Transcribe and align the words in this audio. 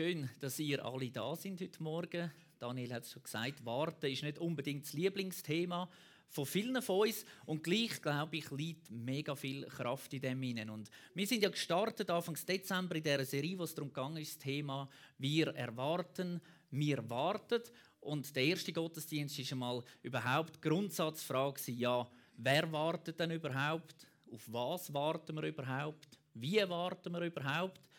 Schön, 0.00 0.30
dass 0.40 0.58
ihr 0.58 0.82
alle 0.82 1.10
da 1.10 1.36
sind 1.36 1.60
heute 1.60 1.82
Morgen. 1.82 2.32
Daniel 2.58 2.94
hat 2.94 3.02
es 3.02 3.12
schon 3.12 3.22
gesagt, 3.22 3.62
Warten 3.66 4.10
ist 4.10 4.22
nicht 4.22 4.38
unbedingt 4.38 4.86
das 4.86 4.94
Lieblingsthema 4.94 5.90
von 6.26 6.46
vielen 6.46 6.80
von 6.80 7.06
uns 7.06 7.26
und 7.44 7.62
gleich, 7.62 8.00
glaube 8.00 8.38
ich, 8.38 8.50
liegt 8.50 8.90
mega 8.90 9.34
viel 9.34 9.66
Kraft 9.66 10.14
in 10.14 10.22
dem 10.22 10.40
hinein. 10.40 10.70
Und 10.70 10.90
wir 11.12 11.26
sind 11.26 11.42
ja 11.42 11.50
gestartet 11.50 12.08
Anfang 12.08 12.34
Dezember 12.48 12.96
in 12.96 13.02
dieser 13.02 13.26
Serie, 13.26 13.58
wo 13.58 13.64
es 13.64 13.74
darum 13.74 13.92
ging, 13.92 14.14
das 14.14 14.38
Thema 14.38 14.88
«Wir 15.18 15.48
erwarten, 15.48 16.40
wir 16.70 17.10
warten». 17.10 17.60
Und 18.00 18.34
der 18.34 18.44
erste 18.44 18.72
Gottesdienst 18.72 19.38
ist 19.38 19.52
einmal 19.52 19.84
überhaupt 20.02 20.56
die 20.56 20.66
Grundsatzfrage, 20.66 21.72
ja, 21.72 22.10
wer 22.38 22.72
wartet 22.72 23.20
denn 23.20 23.32
überhaupt? 23.32 24.06
Auf 24.32 24.50
was 24.50 24.94
warten 24.94 25.36
wir 25.36 25.42
überhaupt? 25.42 26.18
Wie 26.32 26.66
warten 26.66 27.12
wir 27.12 27.20
überhaupt? 27.20 27.89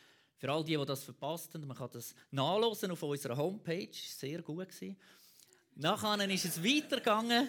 Für 0.41 0.51
all 0.51 0.63
die, 0.63 0.75
die 0.75 0.85
das 0.85 1.03
verpasst 1.03 1.53
haben, 1.53 1.67
man 1.67 1.77
kann 1.77 1.91
das 1.93 2.15
nachlesen 2.31 2.89
auf 2.89 3.03
unserer 3.03 3.37
Homepage. 3.37 3.91
Sehr 3.93 4.41
gut 4.41 4.69
gewesen. 4.69 4.97
Nachher 5.75 6.27
ist 6.31 6.45
es 6.45 6.63
weitergegangen. 6.63 7.47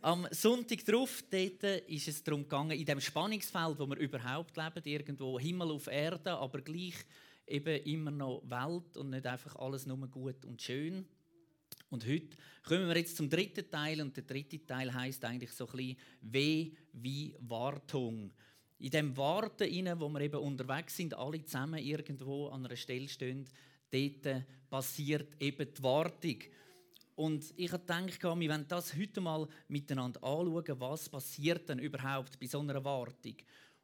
Am 0.00 0.28
Sonntag 0.30 0.84
darauf 0.84 1.24
ist 1.32 2.06
es 2.06 2.22
darum 2.22 2.42
gegangen, 2.42 2.78
in 2.78 2.86
dem 2.86 3.00
Spannungsfeld, 3.00 3.80
wo 3.80 3.86
wir 3.88 3.96
überhaupt 3.96 4.56
leben, 4.56 4.82
irgendwo 4.84 5.40
Himmel 5.40 5.72
auf 5.72 5.88
Erde, 5.88 6.34
aber 6.34 6.60
gleich 6.60 6.94
eben 7.48 7.82
immer 7.82 8.12
noch 8.12 8.44
Welt 8.44 8.96
und 8.96 9.10
nicht 9.10 9.26
einfach 9.26 9.56
alles 9.56 9.84
nur 9.84 10.06
gut 10.06 10.44
und 10.44 10.62
schön. 10.62 11.04
Und 11.90 12.06
heute 12.06 12.36
kommen 12.62 12.86
wir 12.86 12.96
jetzt 12.96 13.16
zum 13.16 13.28
dritten 13.28 13.68
Teil 13.68 14.00
und 14.00 14.16
der 14.16 14.22
dritte 14.22 14.64
Teil 14.64 14.94
heißt 14.94 15.24
eigentlich 15.24 15.50
so 15.50 15.66
ein 15.66 15.76
bisschen 15.76 15.96
Weh 16.20 16.70
wie 16.92 17.34
Wartung 17.40 18.32
in 18.84 18.90
dem 18.90 19.16
Warten, 19.16 19.62
rein, 19.62 19.98
wo 19.98 20.10
wir 20.10 20.20
eben 20.20 20.40
unterwegs 20.40 20.94
sind, 20.94 21.14
alle 21.14 21.42
zusammen 21.42 21.82
irgendwo 21.82 22.48
an 22.48 22.66
einer 22.66 22.76
Stelle 22.76 23.08
stehen, 23.08 23.48
dort 23.90 24.44
passiert 24.68 25.40
eben 25.40 25.72
die 25.72 25.82
Wartung. 25.82 26.36
Und 27.14 27.46
ich 27.56 27.72
habe 27.72 27.80
gedacht, 27.80 28.22
wir 28.22 28.50
wollen 28.50 28.68
das 28.68 28.94
heute 28.94 29.22
mal 29.22 29.48
miteinander 29.68 30.22
anschauen, 30.22 30.80
was 30.80 31.08
passiert 31.08 31.66
denn 31.66 31.78
überhaupt 31.78 32.38
bei 32.38 32.46
so 32.46 32.60
einer 32.60 32.84
Wartung. 32.84 33.36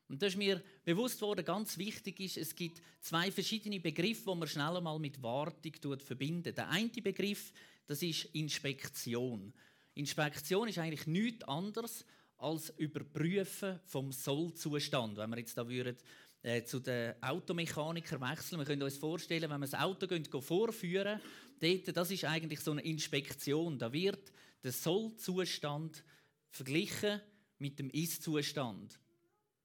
Und 0.07 0.21
da 0.21 0.27
ist 0.27 0.37
mir 0.37 0.63
bewusst 0.85 1.23
worden, 1.23 1.47
ganz 1.47 1.79
wichtig 1.79 2.21
ist, 2.21 2.37
es 2.37 2.55
gibt 2.55 2.83
zwei 3.01 3.31
verschiedene 3.31 3.81
Begriffe, 3.81 4.31
die 4.31 4.39
man 4.39 4.49
schnell 4.49 4.77
einmal 4.77 4.99
mit 4.99 5.23
Wartung 5.23 5.73
verbinden. 5.99 6.55
Der 6.55 6.69
eine 6.69 6.91
Begriff, 6.91 7.55
das 7.87 8.03
ist 8.03 8.27
Inspektion. 8.35 9.55
Inspektion 9.95 10.69
ist 10.69 10.77
eigentlich 10.77 11.07
nichts 11.07 11.45
anderes 11.45 12.05
als 12.41 12.71
Überprüfen 12.77 13.81
vom 13.85 14.13
Sollzustand. 14.13 15.17
Wenn 15.17 15.31
wir 15.31 15.39
jetzt 15.39 15.57
da 15.57 15.69
würden, 15.69 15.97
äh, 16.43 16.65
zu 16.65 16.81
den 16.81 17.15
Automechanikern 17.23 18.21
wechseln, 18.21 18.59
wir 18.59 18.65
können 18.65 18.83
uns 18.83 18.97
vorstellen, 18.97 19.51
wenn 19.51 19.61
wir 19.61 19.67
das 19.67 19.75
Auto 19.75 20.07
gehen, 20.07 20.25
vorführen, 20.25 21.21
dort, 21.61 21.97
das 21.97 22.11
ist 22.11 22.25
eigentlich 22.25 22.61
so 22.61 22.73
eine 22.73 22.83
Inspektion. 22.83 23.79
Da 23.79 23.93
wird 23.93 24.33
der 24.63 24.73
Sollzustand 24.73 26.03
verglichen 26.49 27.21
mit 27.59 27.79
dem 27.79 27.91
Ist-Zustand. 27.91 28.99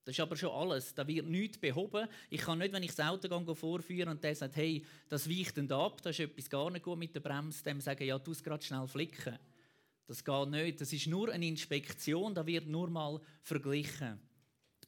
Das 0.04 0.14
ist 0.14 0.20
aber 0.20 0.36
schon 0.36 0.52
alles. 0.52 0.94
Da 0.94 1.08
wird 1.08 1.26
nichts 1.26 1.58
behoben. 1.58 2.08
Ich 2.30 2.42
kann 2.42 2.60
nicht, 2.60 2.72
wenn 2.74 2.84
ich 2.84 2.94
das 2.94 3.08
Auto 3.08 3.28
gehe, 3.28 3.56
vorführen 3.56 4.10
und 4.10 4.24
der 4.24 4.36
sagt, 4.36 4.56
hey, 4.56 4.86
das 5.10 5.28
weicht 5.28 5.58
ab, 5.72 6.02
da 6.04 6.12
ist 6.12 6.20
etwas 6.20 6.50
gar 6.50 6.70
nicht 6.70 6.84
gut 6.84 7.00
mit 7.00 7.16
der 7.16 7.22
Bremse, 7.22 7.64
dem 7.64 7.82
sagen, 7.82 8.06
ja, 8.06 8.20
du 8.20 8.32
es 8.32 8.44
gerade 8.44 8.64
schnell 8.64 8.88
flicken. 8.88 9.40
Das 10.08 10.24
geht 10.24 10.50
nicht. 10.50 10.82
Das 10.82 10.94
ist 10.94 11.08
nur 11.08 11.32
eine 11.32 11.48
Inspektion, 11.48 12.36
da 12.36 12.46
wird 12.46 12.68
nur 12.68 12.90
mal 12.90 13.20
verglichen. 13.42 14.20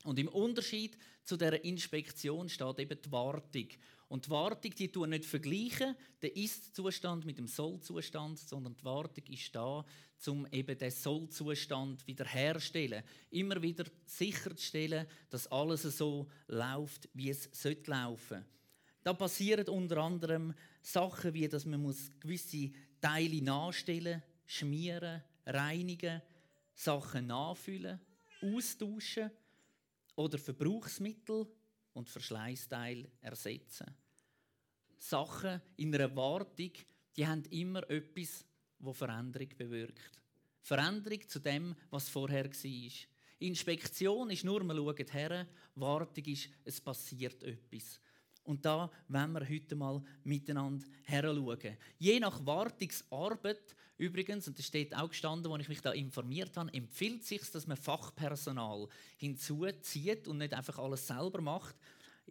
Und 0.04 0.20
im 0.20 0.28
Unterschied 0.30 0.98
zu 1.24 1.38
der 1.38 1.64
Inspektion 1.66 2.48
steht 2.50 2.80
eben 2.80 3.02
die 3.02 3.12
Wartung. 3.12 3.68
Und 4.08 4.26
die 4.26 4.30
Wartung, 4.30 4.72
die 4.74 4.90
tun 4.90 5.10
nicht 5.10 5.26
vergleichen, 5.26 5.96
den 6.22 6.32
Ist-Zustand 6.32 7.26
mit 7.26 7.38
dem 7.38 7.48
Soll-Zustand, 7.48 8.40
sondern 8.40 8.78
die 8.78 8.86
Wartung 8.86 9.26
ist 9.26 9.54
da, 9.54 9.86
um 10.28 10.48
eben 10.52 10.78
den 10.78 10.92
Soll-Zustand 10.92 12.08
wiederherzustellen. 12.08 13.04
Immer 13.32 13.62
wieder 13.62 13.84
sicherzustellen, 14.06 15.08
dass 15.30 15.48
alles 15.48 15.82
so 15.82 16.28
läuft, 16.48 17.10
wie 17.14 17.32
es 17.32 17.50
sollte 17.52 17.92
laufen. 17.92 18.46
Da 19.04 19.14
passieren 19.14 19.68
unter 19.68 19.98
anderem 19.98 20.54
Sachen 20.82 21.34
wie, 21.34 21.48
dass 21.50 21.66
man 21.66 21.94
gewisse 22.22 22.72
Teile 23.02 23.42
nachstellen 23.42 24.22
muss, 24.22 24.37
schmieren, 24.48 25.22
reinigen, 25.46 26.22
Sachen 26.74 27.28
nachfüllen, 27.28 28.00
austauschen 28.42 29.30
oder 30.16 30.40
Verbrauchsmittel 30.40 31.48
und 31.94 32.10
Verschleißteile 32.10 33.10
ersetzen. 33.22 33.94
Sachen 34.98 35.62
in 35.76 35.94
einer 35.94 36.16
Wartung, 36.16 36.72
die 37.16 37.28
haben 37.28 37.44
immer 37.52 37.88
etwas, 37.90 38.46
wo 38.80 38.94
Veränderung 38.94 39.50
bewirkt. 39.58 40.22
Veränderung 40.62 41.28
zu 41.28 41.40
dem, 41.40 41.76
was 41.90 42.10
vorher 42.10 42.46
war. 42.46 42.92
Inspektion 43.40 44.30
ist 44.32 44.44
nur, 44.44 44.64
man 44.64 44.78
schaut 44.78 45.14
her, 45.14 45.48
Wartung 45.76 46.26
ist, 46.26 46.50
es 46.66 46.82
passiert 46.82 47.44
etwas. 47.44 48.00
Und 48.44 48.66
da 48.66 48.90
wollen 49.08 49.32
wir 49.34 49.48
heute 49.48 49.76
mal 49.76 50.02
miteinander 50.24 50.86
heranschauen. 51.04 51.78
Je 52.00 52.20
nach 52.20 52.44
Wartungsarbeit, 52.46 53.76
übrigens, 53.98 54.48
und 54.48 54.58
das 54.58 54.66
steht 54.66 54.96
auch 54.96 55.10
gestanden, 55.10 55.52
als 55.52 55.64
ich 55.64 55.70
mich 55.70 55.82
da 55.82 55.92
informiert 55.92 56.56
habe, 56.58 56.74
empfiehlt 56.74 57.24
sich, 57.24 57.42
dass 57.52 57.68
man 57.68 57.78
Fachpersonal 57.78 58.88
hinzuzieht 59.18 60.28
und 60.28 60.38
nicht 60.38 60.54
einfach 60.54 60.78
alles 60.78 61.06
selber 61.08 61.42
macht. 61.42 61.76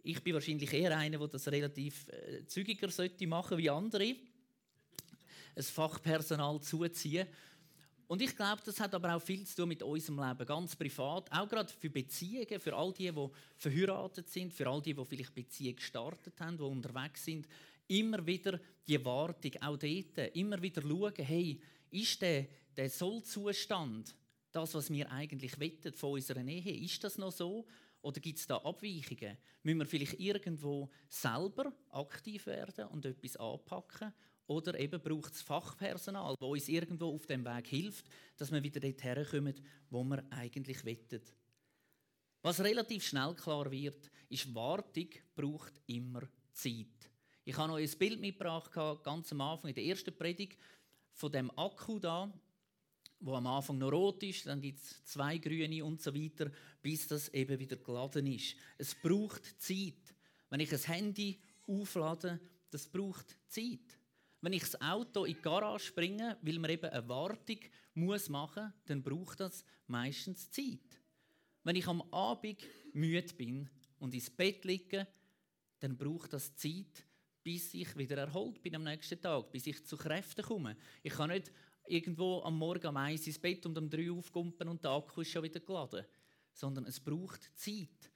Ich 0.03 0.21
bin 0.23 0.33
wahrscheinlich 0.33 0.71
eher 0.71 0.97
einer, 0.97 1.17
der 1.17 1.27
das 1.27 1.47
relativ 1.47 2.07
äh, 2.09 2.45
zügiger 2.45 2.89
sollte 2.89 3.27
machen 3.27 3.57
wie 3.57 3.69
andere. 3.69 4.15
Ein 5.55 5.63
Fachpersonal 5.63 6.61
zuziehen. 6.61 7.27
Und 8.07 8.21
ich 8.21 8.35
glaube, 8.35 8.61
das 8.63 8.79
hat 8.79 8.95
aber 8.95 9.15
auch 9.15 9.21
viel 9.21 9.45
zu 9.45 9.57
tun 9.57 9.67
mit 9.67 9.83
unserem 9.83 10.19
Leben, 10.19 10.45
ganz 10.45 10.75
privat, 10.77 11.29
auch 11.29 11.49
gerade 11.49 11.71
für 11.73 11.89
Beziehungen, 11.89 12.59
für 12.59 12.73
all 12.73 12.93
die, 12.93 13.11
die 13.11 13.29
verheiratet 13.57 14.29
sind, 14.29 14.53
für 14.53 14.67
all 14.67 14.81
die, 14.81 14.93
die 14.93 15.05
vielleicht 15.05 15.35
Beziehungen 15.35 15.75
gestartet 15.75 16.39
haben, 16.39 16.55
die 16.55 16.63
unterwegs 16.63 17.25
sind, 17.25 17.47
immer 17.87 18.25
wieder 18.25 18.59
die 18.87 19.03
Wartung, 19.03 19.51
auch 19.61 19.77
dort, 19.77 20.35
immer 20.35 20.61
wieder 20.61 20.81
schauen, 20.81 21.13
hey, 21.17 21.61
ist 21.91 22.21
der, 22.21 22.47
der 22.75 22.89
Sollzustand 22.89 24.15
das, 24.51 24.73
was 24.73 24.89
wir 24.89 25.11
eigentlich 25.11 25.59
wettet 25.59 25.97
von 25.97 26.13
unserer 26.13 26.45
Ehe, 26.45 26.83
ist 26.83 27.03
das 27.03 27.17
noch 27.17 27.31
so? 27.31 27.65
Oder 28.01 28.19
gibt 28.19 28.39
es 28.39 28.47
da 28.47 28.57
Abweichungen? 28.57 29.37
Müssen 29.63 29.79
wir 29.79 29.85
vielleicht 29.85 30.19
irgendwo 30.19 30.89
selber 31.09 31.73
aktiv 31.89 32.45
werden 32.45 32.87
und 32.87 33.05
etwas 33.05 33.35
anpacken? 33.37 34.13
Oder 34.47 34.79
eben 34.79 35.01
braucht 35.01 35.33
es 35.33 35.41
Fachpersonal, 35.41 36.35
das 36.39 36.49
uns 36.49 36.69
irgendwo 36.69 37.13
auf 37.13 37.25
dem 37.25 37.43
Weg 37.43 37.67
hilft, 37.67 38.05
dass 38.37 38.51
wir 38.51 38.63
wieder 38.63 38.79
dort 38.79 39.03
herkommen, 39.03 39.53
wo 39.89 40.03
wir 40.05 40.23
eigentlich 40.29 40.85
wettet. 40.85 41.33
Was 42.41 42.63
relativ 42.63 43.05
schnell 43.05 43.35
klar 43.35 43.69
wird, 43.69 44.09
ist, 44.29 44.55
Wartung 44.55 45.09
braucht 45.35 45.73
immer 45.87 46.21
Zeit. 46.53 47.11
Ich 47.47 47.55
habe 47.55 47.69
noch 47.69 47.77
ein 47.77 47.89
Bild 47.97 48.19
mitgebracht, 48.19 48.73
ganz 49.05 49.31
am 49.31 49.39
Anfang, 49.39 49.69
in 49.69 49.75
der 49.75 49.85
ersten 49.85 50.13
Predigt, 50.13 50.59
von 51.13 51.31
dem 51.31 51.49
Akku 51.57 51.97
da, 51.97 52.29
wo 53.21 53.35
am 53.35 53.47
Anfang 53.47 53.77
noch 53.77 53.93
rot 53.93 54.21
ist, 54.23 54.47
dann 54.47 54.59
gibt 54.59 54.79
es 54.79 55.05
zwei 55.05 55.37
grüne 55.37 55.85
und 55.85 56.01
so 56.01 56.13
weiter, 56.13 56.51
bis 56.81 57.07
das 57.07 57.29
eben 57.29 57.57
wieder 57.57 57.77
geladen 57.77 58.27
ist. 58.27 58.57
Es 58.77 58.93
braucht 58.93 59.45
Zeit. 59.61 60.13
Wenn 60.49 60.59
ich 60.59 60.73
ein 60.73 60.93
Handy 60.93 61.39
auflade, 61.65 62.37
das 62.69 62.85
braucht 62.85 63.37
Zeit. 63.47 63.97
Wenn 64.41 64.51
ich 64.51 64.63
das 64.63 64.81
Auto 64.81 65.23
in 65.23 65.35
die 65.35 65.41
Garage 65.41 65.93
bringe, 65.93 66.37
weil 66.41 66.59
man 66.59 66.71
eben 66.71 66.89
eine 66.89 67.07
Wartung 67.07 67.59
muss 67.93 68.27
machen, 68.27 68.73
dann 68.87 69.01
braucht 69.01 69.39
das 69.39 69.63
meistens 69.87 70.51
Zeit. 70.51 70.99
Wenn 71.63 71.77
ich 71.77 71.87
am 71.87 72.01
Abend 72.11 72.59
müde 72.91 73.33
bin 73.35 73.69
und 73.99 74.13
ins 74.13 74.29
Bett 74.29 74.65
liege, 74.65 75.07
dann 75.79 75.97
braucht 75.97 76.33
das 76.33 76.53
Zeit, 76.57 77.06
bis 77.47 77.73
ich 77.75 77.97
wieder 77.97 78.17
erholt 78.17 78.61
bin 78.61 78.75
am 78.75 78.83
nächsten 78.83 79.21
Tag, 79.21 79.49
bis 79.53 79.67
ich 79.67 79.81
zu 79.85 79.95
Kräften 79.95 80.43
komme. 80.43 80.75
Ich 81.01 81.13
kann 81.13 81.29
nicht 81.29 81.49
irgendwo 81.87 82.41
am 82.41 82.57
Morgen 82.57 82.87
um 82.87 82.97
eins 82.97 83.25
ins 83.25 83.39
Bett 83.39 83.65
und 83.65 83.77
um 83.77 83.89
drei 83.89 84.11
aufkumpen 84.11 84.67
und 84.67 84.83
der 84.83 84.91
Akku 84.91 85.21
ist 85.21 85.31
schon 85.31 85.43
wieder 85.43 85.61
geladen, 85.61 86.05
sondern 86.51 86.85
es 86.87 86.99
braucht 86.99 87.49
Zeit. 87.55 88.11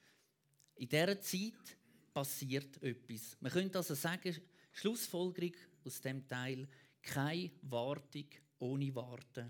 In 0.75 0.89
dieser 0.89 1.21
Zeit 1.21 1.77
passiert 2.13 2.83
etwas. 2.83 3.37
Man 3.39 3.53
könnte 3.53 3.77
also 3.77 3.93
sagen, 3.93 4.35
Schlussfolgerung 4.73 5.55
aus 5.85 6.01
dem 6.01 6.27
Teil 6.27 6.67
keine 7.01 7.51
Wartung 7.61 8.27
ohne 8.59 8.93
Warten. 8.93 9.49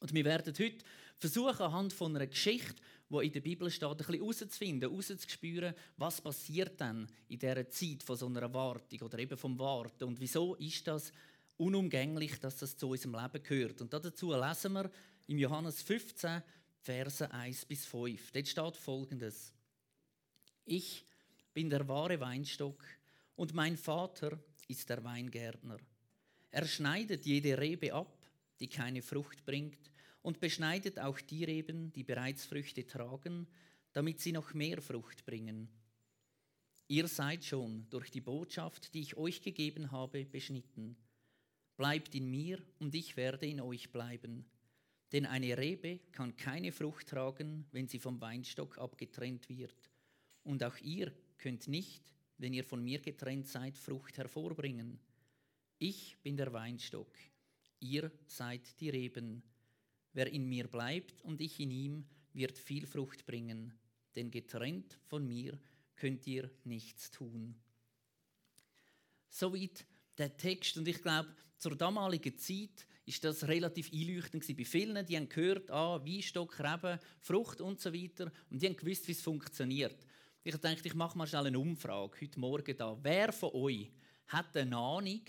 Und 0.00 0.12
wir 0.12 0.24
werden 0.24 0.52
heute 0.58 0.84
versuchen, 1.18 1.62
anhand 1.62 1.92
von 1.92 2.16
einer 2.16 2.26
Geschichte, 2.26 2.82
die 3.12 3.26
in 3.26 3.32
der 3.32 3.40
Bibel 3.40 3.70
steht, 3.70 3.88
ein 3.88 3.96
bisschen 3.96 4.14
herauszufinden, 4.14 4.90
herauszuspüren, 4.90 5.74
was 5.96 6.20
passiert 6.20 6.80
dann 6.80 7.06
in 7.28 7.38
dieser 7.38 7.68
Zeit 7.68 8.02
von 8.02 8.16
so 8.16 8.26
einer 8.26 8.52
Wartung 8.52 9.02
oder 9.02 9.18
eben 9.18 9.36
vom 9.36 9.58
Warten 9.58 10.04
und 10.04 10.20
wieso 10.20 10.54
ist 10.56 10.86
das 10.86 11.12
unumgänglich, 11.56 12.40
dass 12.40 12.56
das 12.56 12.76
zu 12.76 12.88
unserem 12.88 13.14
Leben 13.14 13.42
gehört. 13.42 13.80
Und 13.80 13.92
dazu 13.92 14.32
lesen 14.32 14.72
wir 14.72 14.90
im 15.28 15.38
Johannes 15.38 15.82
15, 15.82 16.42
Verse 16.80 17.30
1 17.30 17.64
bis 17.66 17.86
5. 17.86 18.32
Dort 18.32 18.48
steht 18.48 18.76
folgendes: 18.76 19.52
Ich 20.64 21.04
bin 21.52 21.70
der 21.70 21.86
wahre 21.86 22.18
Weinstock 22.18 22.84
Und 23.36 23.54
mein 23.54 23.76
Vater 23.76 24.38
ist 24.68 24.88
der 24.88 25.02
Weingärtner. 25.04 25.78
Er 26.50 26.66
schneidet 26.66 27.24
jede 27.24 27.58
Rebe 27.58 27.92
ab, 27.92 28.18
die 28.60 28.68
keine 28.68 29.02
Frucht 29.02 29.44
bringt, 29.44 29.90
und 30.22 30.40
beschneidet 30.40 30.98
auch 30.98 31.20
die 31.20 31.44
Reben, 31.44 31.92
die 31.92 32.04
bereits 32.04 32.46
Früchte 32.46 32.86
tragen, 32.86 33.46
damit 33.92 34.20
sie 34.20 34.32
noch 34.32 34.54
mehr 34.54 34.80
Frucht 34.80 35.24
bringen. 35.26 35.68
Ihr 36.88 37.08
seid 37.08 37.44
schon 37.44 37.86
durch 37.90 38.10
die 38.10 38.20
Botschaft, 38.20 38.94
die 38.94 39.00
ich 39.00 39.16
euch 39.16 39.42
gegeben 39.42 39.90
habe, 39.90 40.24
beschnitten. 40.24 40.96
Bleibt 41.76 42.14
in 42.14 42.30
mir 42.30 42.62
und 42.78 42.94
ich 42.94 43.16
werde 43.16 43.46
in 43.46 43.60
euch 43.60 43.90
bleiben. 43.90 44.44
Denn 45.12 45.26
eine 45.26 45.56
Rebe 45.58 46.00
kann 46.12 46.36
keine 46.36 46.72
Frucht 46.72 47.08
tragen, 47.08 47.66
wenn 47.72 47.88
sie 47.88 47.98
vom 47.98 48.20
Weinstock 48.20 48.78
abgetrennt 48.78 49.48
wird. 49.48 49.90
Und 50.42 50.62
auch 50.64 50.76
ihr 50.78 51.12
könnt 51.38 51.68
nicht, 51.68 52.12
wenn 52.38 52.52
ihr 52.52 52.64
von 52.64 52.82
mir 52.82 53.00
getrennt 53.00 53.46
seid, 53.46 53.76
Frucht 53.76 54.16
hervorbringen. 54.18 54.98
Ich 55.78 56.16
bin 56.22 56.36
der 56.36 56.52
Weinstock, 56.52 57.12
ihr 57.80 58.10
seid 58.26 58.80
die 58.80 58.90
Reben. 58.90 59.42
Wer 60.12 60.32
in 60.32 60.48
mir 60.48 60.68
bleibt 60.68 61.22
und 61.22 61.40
ich 61.40 61.58
in 61.60 61.70
ihm, 61.70 62.04
wird 62.32 62.58
viel 62.58 62.86
Frucht 62.86 63.26
bringen, 63.26 63.72
denn 64.14 64.30
getrennt 64.30 64.98
von 65.06 65.26
mir 65.26 65.58
könnt 65.96 66.26
ihr 66.26 66.50
nichts 66.64 67.10
tun. 67.10 67.54
Soweit 69.28 69.86
der 70.18 70.36
Text 70.36 70.76
und 70.76 70.86
ich 70.88 71.00
glaube, 71.00 71.34
zur 71.56 71.76
damaligen 71.76 72.36
Zeit 72.36 72.86
ist 73.06 73.24
das 73.24 73.46
relativ 73.48 73.92
einleuchtend 73.92 74.46
bei 74.56 74.64
vielen. 74.64 75.06
Die 75.06 75.16
haben 75.16 75.28
gehört, 75.28 75.70
ah, 75.70 76.04
Weinstock, 76.04 76.58
Reben, 76.58 76.98
Frucht 77.20 77.60
und 77.60 77.80
so 77.80 77.92
weiter 77.92 78.30
und 78.50 78.60
die 78.60 78.66
haben 78.66 78.76
gewusst, 78.76 79.08
wie 79.08 79.12
es 79.12 79.22
funktioniert. 79.22 80.06
Ich 80.44 80.56
dachte, 80.56 80.86
ich 80.86 80.94
mache 80.94 81.16
mal 81.16 81.26
schnell 81.26 81.46
eine 81.46 81.58
Umfrage 81.58 82.20
heute 82.20 82.40
Morgen 82.40 82.76
da. 82.76 82.98
Wer 83.00 83.32
von 83.32 83.50
euch 83.54 83.90
hat 84.26 84.56
eine 84.56 84.76
Ahnung, 84.76 85.22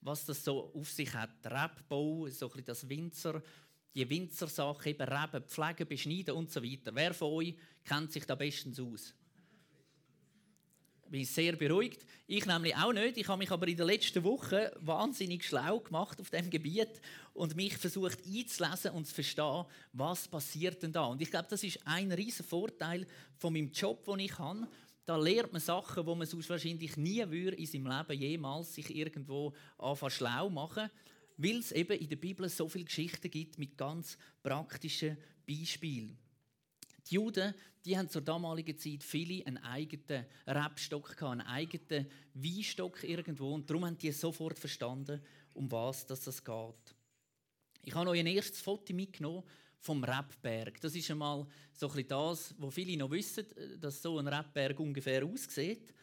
was 0.00 0.24
das 0.26 0.44
so 0.44 0.72
auf 0.74 0.90
sich 0.90 1.12
hat? 1.14 1.44
Rebbau, 1.44 2.28
so 2.28 2.46
ein 2.46 2.50
bisschen 2.50 2.64
das 2.66 2.88
Winzer, 2.88 3.42
die 3.94 4.08
Winzersache, 4.08 4.90
eben 4.90 5.08
Reben, 5.08 5.44
pflegen, 5.44 5.88
beschneiden 5.88 6.34
und 6.34 6.50
so 6.50 6.62
weiter. 6.62 6.94
Wer 6.94 7.14
von 7.14 7.32
euch 7.32 7.56
kennt 7.84 8.12
sich 8.12 8.24
da 8.24 8.34
bestens 8.34 8.78
aus? 8.78 9.14
bin 11.10 11.24
sehr 11.24 11.56
beruhigt. 11.56 12.06
Ich 12.26 12.46
nämlich 12.46 12.76
auch 12.76 12.92
nicht. 12.92 13.16
Ich 13.16 13.26
habe 13.26 13.38
mich 13.38 13.50
aber 13.50 13.66
in 13.66 13.76
der 13.76 13.86
letzten 13.86 14.22
Woche 14.22 14.72
wahnsinnig 14.80 15.44
schlau 15.44 15.80
gemacht 15.80 16.20
auf 16.20 16.30
dem 16.30 16.48
Gebiet 16.48 17.00
und 17.34 17.56
mich 17.56 17.76
versucht 17.76 18.18
einzulesen 18.24 18.92
und 18.92 19.06
zu 19.06 19.14
verstehen, 19.14 19.64
was 19.92 20.28
passiert 20.28 20.82
denn 20.82 20.92
da. 20.92 21.06
Und 21.06 21.20
ich 21.20 21.30
glaube, 21.30 21.48
das 21.50 21.64
ist 21.64 21.80
ein 21.84 22.12
riesen 22.12 22.46
Vorteil 22.46 23.06
von 23.36 23.52
meinem 23.52 23.72
Job, 23.72 24.04
den 24.04 24.20
ich 24.20 24.38
habe. 24.38 24.68
Da 25.04 25.16
lernt 25.16 25.52
man 25.52 25.60
Sachen, 25.60 26.06
wo 26.06 26.14
man 26.14 26.28
sonst 26.28 26.48
wahrscheinlich 26.48 26.96
nie 26.96 27.28
würde 27.28 27.56
in 27.56 27.66
seinem 27.66 27.88
Leben 27.88 28.20
jemals 28.20 28.74
sich 28.74 28.94
irgendwo 28.94 29.52
anfangen 29.78 30.12
schlau 30.12 30.48
machen, 30.48 30.90
weil 31.42 31.58
es 31.58 31.72
eben 31.72 31.98
in 31.98 32.08
der 32.08 32.16
Bibel 32.16 32.48
so 32.48 32.68
viele 32.68 32.84
Geschichten 32.84 33.30
gibt 33.30 33.58
mit 33.58 33.76
ganz 33.76 34.18
praktischen 34.42 35.16
Beispielen. 35.46 36.18
Die 37.08 37.14
Juden 37.14 37.54
die 37.84 37.96
haben 37.96 38.08
zur 38.08 38.22
damaligen 38.22 38.76
Zeit 38.76 39.02
viele 39.02 39.46
einen 39.46 39.58
eigenen 39.58 40.26
Rebstock, 40.46 41.22
einen 41.22 41.40
eigenen 41.40 42.06
Weinstock 42.34 43.02
irgendwo. 43.04 43.54
Und 43.54 43.68
darum 43.68 43.86
haben 43.86 43.98
die 43.98 44.12
sofort 44.12 44.58
verstanden, 44.58 45.20
um 45.54 45.70
was 45.70 46.06
das 46.06 46.44
geht. 46.44 46.94
Ich 47.82 47.94
habe 47.94 48.10
euch 48.10 48.20
ein 48.20 48.26
erstes 48.26 48.60
Foto 48.60 48.92
mitgenommen 48.92 49.42
vom 49.78 50.04
Rebberg. 50.04 50.78
Das 50.80 50.94
ist 50.94 51.10
einmal 51.10 51.46
so 51.72 51.90
ein 51.90 52.06
das, 52.06 52.54
was 52.58 52.74
viele 52.74 52.98
noch 52.98 53.10
wissen, 53.10 53.46
dass 53.78 54.02
so 54.02 54.18
ein 54.18 54.28
Rebberg 54.28 54.78
ungefähr 54.78 55.24
aussieht. 55.24 55.94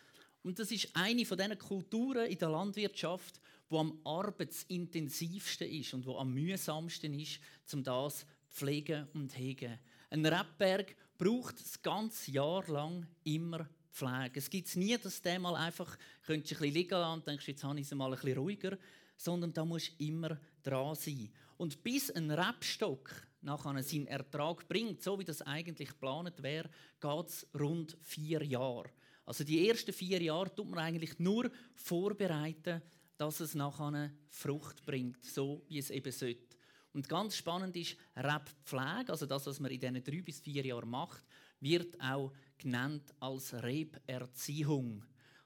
Und 0.43 0.59
das 0.59 0.71
ist 0.71 0.89
eine 0.93 1.25
von 1.25 1.37
diesen 1.37 1.57
Kulturen 1.57 2.27
in 2.27 2.37
der 2.37 2.49
Landwirtschaft, 2.49 3.39
wo 3.69 3.79
am 3.79 3.99
arbeitsintensivsten 4.03 5.69
ist 5.69 5.93
und 5.93 6.05
wo 6.05 6.17
am 6.17 6.33
mühsamsten 6.33 7.13
ist, 7.13 7.39
um 7.73 7.83
das 7.83 8.25
pflegen 8.49 9.07
und 9.13 9.37
hegen. 9.37 9.77
Ein 10.09 10.25
Rebberg 10.25 10.95
braucht 11.17 11.59
das 11.59 11.81
ganze 11.81 12.31
Jahr 12.31 12.65
lang 12.67 13.05
immer 13.23 13.67
Pflege. 13.91 14.39
Es 14.39 14.49
gibt 14.49 14.75
nie, 14.75 14.97
dass 14.97 15.21
der 15.21 15.39
mal 15.39 15.55
einfach 15.55 15.97
könntest 16.25 16.53
ein 16.53 16.59
bisschen 16.59 16.73
liegen 16.73 16.91
lassen 16.91 17.13
und 17.19 17.27
denkst, 17.27 17.47
jetzt 17.47 17.63
habe 17.63 17.79
ich 17.79 17.87
es 17.87 17.95
mal 17.95 18.13
ein 18.13 18.19
bisschen 18.19 18.37
ruhiger, 18.37 18.77
sondern 19.17 19.51
da 19.53 19.65
muss 19.65 19.89
immer 19.97 20.39
dran 20.63 20.95
sein. 20.95 21.31
Und 21.57 21.83
bis 21.83 22.11
ein 22.11 22.29
Rebstock 22.29 23.27
nachher 23.41 23.81
seinen 23.81 24.07
Ertrag 24.07 24.67
bringt, 24.67 25.01
so 25.01 25.17
wie 25.17 25.23
das 25.23 25.41
eigentlich 25.41 25.89
geplant 25.89 26.43
wäre, 26.43 26.69
geht 26.99 27.27
es 27.27 27.47
rund 27.59 27.97
vier 28.01 28.43
Jahre. 28.43 28.89
Also 29.27 29.43
die 29.43 29.67
ersten 29.67 29.91
vier 29.91 30.21
Jahre 30.21 30.55
tut 30.55 30.69
man 30.69 30.79
eigentlich 30.79 31.19
nur 31.19 31.51
vorbereiten, 31.75 32.81
dass 33.17 33.41
es 33.41 33.55
nachher 33.55 34.09
Frucht 34.29 34.85
bringt, 34.85 35.23
so 35.25 35.65
wie 35.67 35.79
es 35.79 35.89
eben 35.89 36.13
sollte. 36.13 36.55
Und 36.93 37.09
ganz 37.09 37.35
spannend 37.35 37.75
ist, 37.75 37.97
Rebpflege, 38.15 39.11
also 39.11 39.25
das, 39.25 39.45
was 39.45 39.59
man 39.59 39.69
in 39.69 39.81
diesen 39.81 40.01
drei 40.01 40.21
bis 40.21 40.39
vier 40.39 40.65
Jahren 40.65 40.89
macht, 40.89 41.23
wird 41.59 41.99
auch 41.99 42.31
genannt 42.57 43.13
als 43.19 43.53
Reberziehung. 43.53 45.03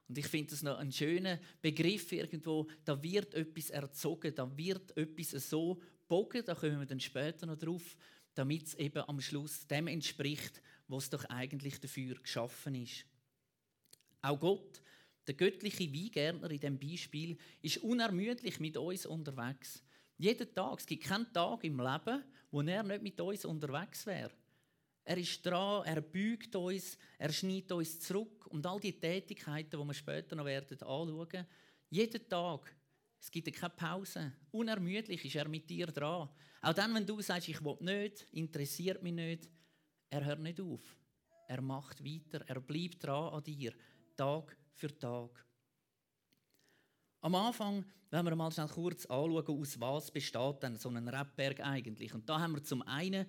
Und 0.07 0.17
ich 0.17 0.27
finde 0.27 0.51
das 0.51 0.61
noch 0.61 0.77
ein 0.77 0.91
schöner 0.91 1.39
Begriff 1.59 2.11
irgendwo. 2.11 2.67
Da 2.85 3.01
wird 3.01 3.33
etwas 3.33 3.71
erzogen, 3.71 4.35
da 4.35 4.55
wird 4.55 4.95
etwas 4.95 5.49
so 5.49 5.81
bogen, 6.07 6.43
da 6.45 6.53
kommen 6.53 6.79
wir 6.79 6.85
dann 6.85 6.99
später 6.99 7.47
noch 7.47 7.57
drauf, 7.57 7.97
damit 8.35 8.67
es 8.67 8.75
eben 8.75 9.03
am 9.07 9.19
Schluss 9.19 9.65
dem 9.65 9.87
entspricht, 9.87 10.61
was 10.87 11.09
doch 11.09 11.25
eigentlich 11.25 11.79
dafür 11.79 12.13
geschaffen 12.15 12.75
ist. 12.75 13.05
Auch 14.21 14.39
Gott, 14.39 14.81
der 15.27 15.35
göttliche 15.35 15.91
Weingärtner 15.91 16.51
in 16.51 16.59
dem 16.59 16.79
Beispiel, 16.79 17.37
ist 17.61 17.77
unermüdlich 17.77 18.59
mit 18.59 18.77
uns 18.77 19.05
unterwegs. 19.05 19.83
Jeden 20.17 20.53
Tag. 20.53 20.79
Es 20.79 20.85
gibt 20.85 21.03
keinen 21.03 21.31
Tag 21.33 21.63
im 21.63 21.79
Leben, 21.79 22.23
wo 22.51 22.61
er 22.61 22.83
nicht 22.83 23.01
mit 23.01 23.19
uns 23.19 23.45
unterwegs 23.45 24.05
wäre. 24.05 24.31
Er 25.03 25.17
ist 25.17 25.43
dran, 25.43 25.83
er 25.85 26.01
beugt 26.01 26.55
uns, 26.55 26.97
er 27.17 27.31
schneidet 27.31 27.71
uns 27.71 27.99
zurück 27.99 28.45
und 28.47 28.65
all 28.65 28.79
die 28.79 28.99
Tätigkeiten, 28.99 29.79
die 29.79 29.87
wir 29.87 29.93
später 29.93 30.35
noch 30.35 30.45
werden 30.45 30.77
anschauen. 30.79 31.47
Jeden 31.89 32.29
Tag. 32.29 32.75
Es 33.19 33.29
gibt 33.29 33.53
keine 33.53 33.73
Pause. 33.73 34.33
Unermüdlich 34.51 35.25
ist 35.25 35.35
er 35.35 35.47
mit 35.47 35.69
dir 35.69 35.87
dran. 35.87 36.29
Auch 36.61 36.73
dann, 36.73 36.93
wenn 36.93 37.05
du 37.05 37.19
sagst, 37.21 37.49
ich 37.49 37.63
will 37.63 37.77
nicht, 37.81 38.25
interessiert 38.31 39.01
mich 39.01 39.13
nicht, 39.13 39.49
er 40.09 40.25
hört 40.25 40.39
nicht 40.39 40.61
auf. 40.61 40.81
Er 41.47 41.61
macht 41.61 42.03
weiter, 42.03 42.43
er 42.47 42.61
bleibt 42.61 43.03
dran 43.03 43.33
an 43.33 43.43
dir, 43.43 43.73
Tag 44.21 44.55
für 44.75 44.95
Tag. 44.99 45.31
Am 47.21 47.33
Anfang, 47.33 47.83
wenn 48.11 48.23
wir 48.23 48.35
mal 48.35 48.51
schnell 48.51 48.67
kurz 48.67 49.07
anschauen, 49.07 49.59
aus 49.59 49.79
was 49.79 50.11
besteht 50.11 50.61
denn 50.61 50.77
so 50.77 50.89
ein 50.89 51.07
Rebberg 51.07 51.59
eigentlich. 51.61 52.13
Und 52.13 52.29
da 52.29 52.39
haben 52.39 52.53
wir 52.53 52.63
zum 52.63 52.83
einen 52.83 53.25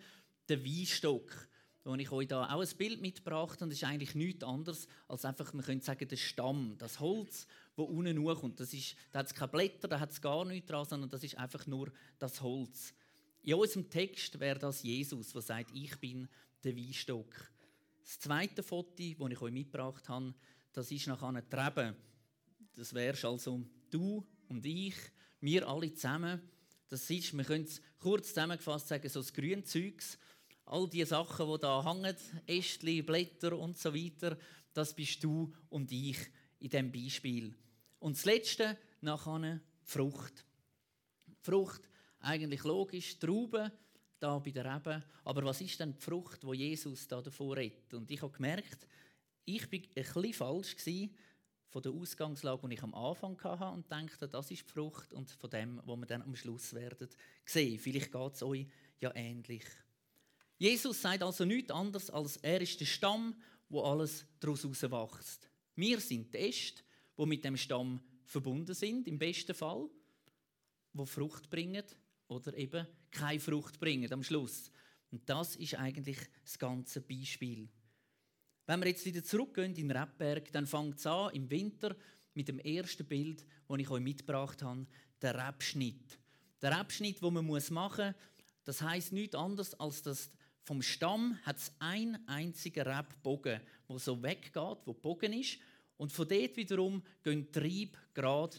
den 0.50 0.62
Weinstock, 0.62 1.48
wo 1.84 1.94
ich 1.94 2.12
euch 2.12 2.28
da 2.28 2.44
auch 2.44 2.60
ein 2.60 2.76
Bild 2.76 3.00
mitgebracht 3.00 3.58
habe. 3.62 3.70
Das 3.70 3.78
ist 3.78 3.84
eigentlich 3.84 4.14
nichts 4.14 4.44
anderes 4.44 4.86
als 5.08 5.24
einfach, 5.24 5.54
man 5.54 5.64
könnte 5.64 5.82
sagen, 5.82 6.06
der 6.06 6.16
Stamm, 6.16 6.74
das 6.76 7.00
Holz, 7.00 7.46
wo 7.74 7.84
unten 7.84 8.18
hochkommt. 8.18 8.60
Das 8.60 8.74
ist, 8.74 8.94
da 9.12 9.20
hat 9.20 9.28
es 9.28 9.34
keine 9.34 9.50
Blätter, 9.50 9.88
da 9.88 9.98
hat 9.98 10.10
es 10.10 10.20
gar 10.20 10.44
nichts 10.44 10.68
dran, 10.68 10.84
sondern 10.84 11.08
das 11.08 11.24
ist 11.24 11.38
einfach 11.38 11.66
nur 11.66 11.90
das 12.18 12.42
Holz. 12.42 12.92
In 13.42 13.54
unserem 13.54 13.88
Text 13.88 14.38
wäre 14.38 14.58
das 14.58 14.82
Jesus, 14.82 15.32
der 15.32 15.40
sagt, 15.40 15.70
ich 15.72 15.96
bin 15.96 16.28
der 16.62 16.76
Weinstock. 16.76 17.50
Das 18.02 18.18
zweite 18.18 18.62
Foto, 18.62 18.92
das 18.94 19.30
ich 19.30 19.40
euch 19.40 19.52
mitgebracht 19.52 20.06
habe, 20.10 20.34
das 20.72 20.90
ist 20.90 21.06
nach 21.06 21.22
einer 21.22 21.48
Trebe. 21.48 21.94
Das 22.74 22.94
wäre 22.94 23.26
also 23.26 23.62
du 23.90 24.26
und 24.48 24.64
ich, 24.64 24.94
wir 25.40 25.68
alle 25.68 25.92
zusammen, 25.92 26.40
das 26.88 27.08
ist, 27.08 27.36
wir 27.36 27.44
können 27.44 27.64
es 27.64 27.80
kurz 27.98 28.28
zusammengefasst 28.28 28.88
sagen, 28.88 29.08
so 29.08 29.20
das 29.20 29.32
Grünzeugs, 29.32 30.18
all 30.66 30.88
die 30.88 31.04
Sachen, 31.04 31.50
die 31.50 31.58
da 31.58 31.84
hängen, 31.84 32.16
Ästchen, 32.46 33.04
Blätter 33.04 33.58
und 33.58 33.78
so 33.78 33.94
weiter, 33.94 34.36
das 34.72 34.94
bist 34.94 35.22
du 35.24 35.52
und 35.68 35.90
ich 35.92 36.18
in 36.60 36.70
diesem 36.70 36.92
Beispiel. 36.92 37.54
Und 37.98 38.16
das 38.16 38.24
Letzte, 38.24 38.78
nachher 39.00 39.60
Frucht. 39.84 40.44
Frucht, 41.40 41.88
eigentlich 42.20 42.62
logisch, 42.64 43.18
Trauben, 43.18 43.70
da 44.18 44.38
bei 44.38 44.50
der 44.50 44.76
Rebe. 44.76 45.02
Aber 45.24 45.44
was 45.44 45.60
ist 45.60 45.80
denn 45.80 45.94
die 45.94 46.00
Frucht, 46.00 46.44
wo 46.44 46.54
Jesus 46.54 47.08
da 47.08 47.20
davor 47.20 47.56
redet? 47.56 47.92
Und 47.94 48.10
ich 48.10 48.22
habe 48.22 48.32
gemerkt, 48.32 48.86
ich 49.44 49.62
war 49.62 49.68
bisschen 49.68 50.32
falsch 50.32 50.76
von 51.68 51.82
der 51.82 51.92
Ausgangslage, 51.92 52.68
die 52.68 52.74
ich 52.74 52.82
am 52.82 52.94
Anfang 52.94 53.42
hatte 53.42 53.64
und 53.64 53.90
dachte, 53.90 54.28
das 54.28 54.50
ist 54.50 54.68
die 54.68 54.70
Frucht 54.72 55.12
und 55.14 55.30
von 55.30 55.50
dem, 55.50 55.80
was 55.84 55.98
wir 55.98 56.06
dann 56.06 56.22
am 56.22 56.36
Schluss 56.36 56.74
werden 56.74 57.08
sehen. 57.46 57.78
Vielleicht 57.78 58.12
geht 58.12 58.34
es 58.34 58.42
euch 58.42 58.66
ja 59.00 59.10
ähnlich. 59.14 59.64
Jesus 60.58 61.00
sagt 61.00 61.22
also 61.22 61.44
nichts 61.44 61.70
anderes, 61.70 62.10
als 62.10 62.36
er 62.36 62.60
ist 62.60 62.78
der 62.78 62.84
Stamm, 62.84 63.34
wo 63.68 63.82
alles 63.82 64.26
daraus 64.38 64.64
wächst. 64.64 65.50
Wir 65.74 65.98
sind 65.98 66.34
die 66.34 66.38
Äste, 66.38 66.82
die 67.18 67.26
mit 67.26 67.44
dem 67.44 67.56
Stamm 67.56 68.00
verbunden 68.26 68.74
sind, 68.74 69.08
im 69.08 69.18
besten 69.18 69.54
Fall, 69.54 69.88
wo 70.92 71.06
Frucht 71.06 71.48
bringen 71.48 71.84
oder 72.28 72.54
eben 72.56 72.86
keine 73.10 73.40
Frucht 73.40 73.80
bringen 73.80 74.12
am 74.12 74.22
Schluss. 74.22 74.70
Und 75.10 75.28
das 75.28 75.56
ist 75.56 75.74
eigentlich 75.74 76.18
das 76.44 76.58
ganze 76.58 77.00
Beispiel. 77.00 77.68
Wenn 78.66 78.80
wir 78.80 78.88
jetzt 78.88 79.04
wieder 79.04 79.24
zurückgehen 79.24 79.74
in 79.74 79.90
Rebberg, 79.90 80.52
dann 80.52 80.66
fängt 80.66 80.98
es 80.98 81.06
an 81.06 81.34
im 81.34 81.50
Winter, 81.50 81.96
mit 82.34 82.48
dem 82.48 82.58
ersten 82.60 83.06
Bild, 83.06 83.44
das 83.68 83.78
ich 83.78 83.90
euch 83.90 84.00
mitgebracht 84.00 84.62
habe, 84.62 84.86
der 85.20 85.48
Rebschnitt. 85.48 86.18
Der 86.60 86.78
Rebschnitt, 86.78 87.22
den 87.22 87.34
man 87.34 87.46
machen 87.46 88.06
muss, 88.06 88.14
das 88.64 88.80
heißt 88.80 89.12
nichts 89.12 89.34
anderes, 89.34 89.74
als 89.74 90.02
dass 90.02 90.30
vom 90.64 90.80
Stamm 90.80 91.38
hat 91.42 91.56
es 91.56 91.72
einen 91.80 92.26
einzigen 92.28 92.86
Rebbogen, 92.86 93.60
der 93.88 93.98
so 93.98 94.22
weggeht, 94.22 94.78
wo 94.84 94.94
Bogen 94.94 95.32
ist. 95.32 95.58
Und 95.96 96.12
von 96.12 96.28
dort 96.28 96.56
wiederum 96.56 97.02
gehen 97.22 97.46
die 97.46 97.52
Triebe 97.52 97.98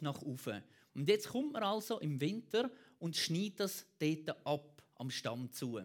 nach 0.02 0.22
oben. 0.22 0.64
Und 0.94 1.08
jetzt 1.08 1.30
kommt 1.30 1.54
man 1.54 1.64
also 1.64 2.00
im 2.00 2.20
Winter 2.20 2.70
und 3.00 3.16
schneidet 3.16 3.62
das 3.62 3.86
dort 4.00 4.46
ab 4.46 4.84
am 4.96 5.10
Stamm 5.10 5.52
zu. 5.52 5.80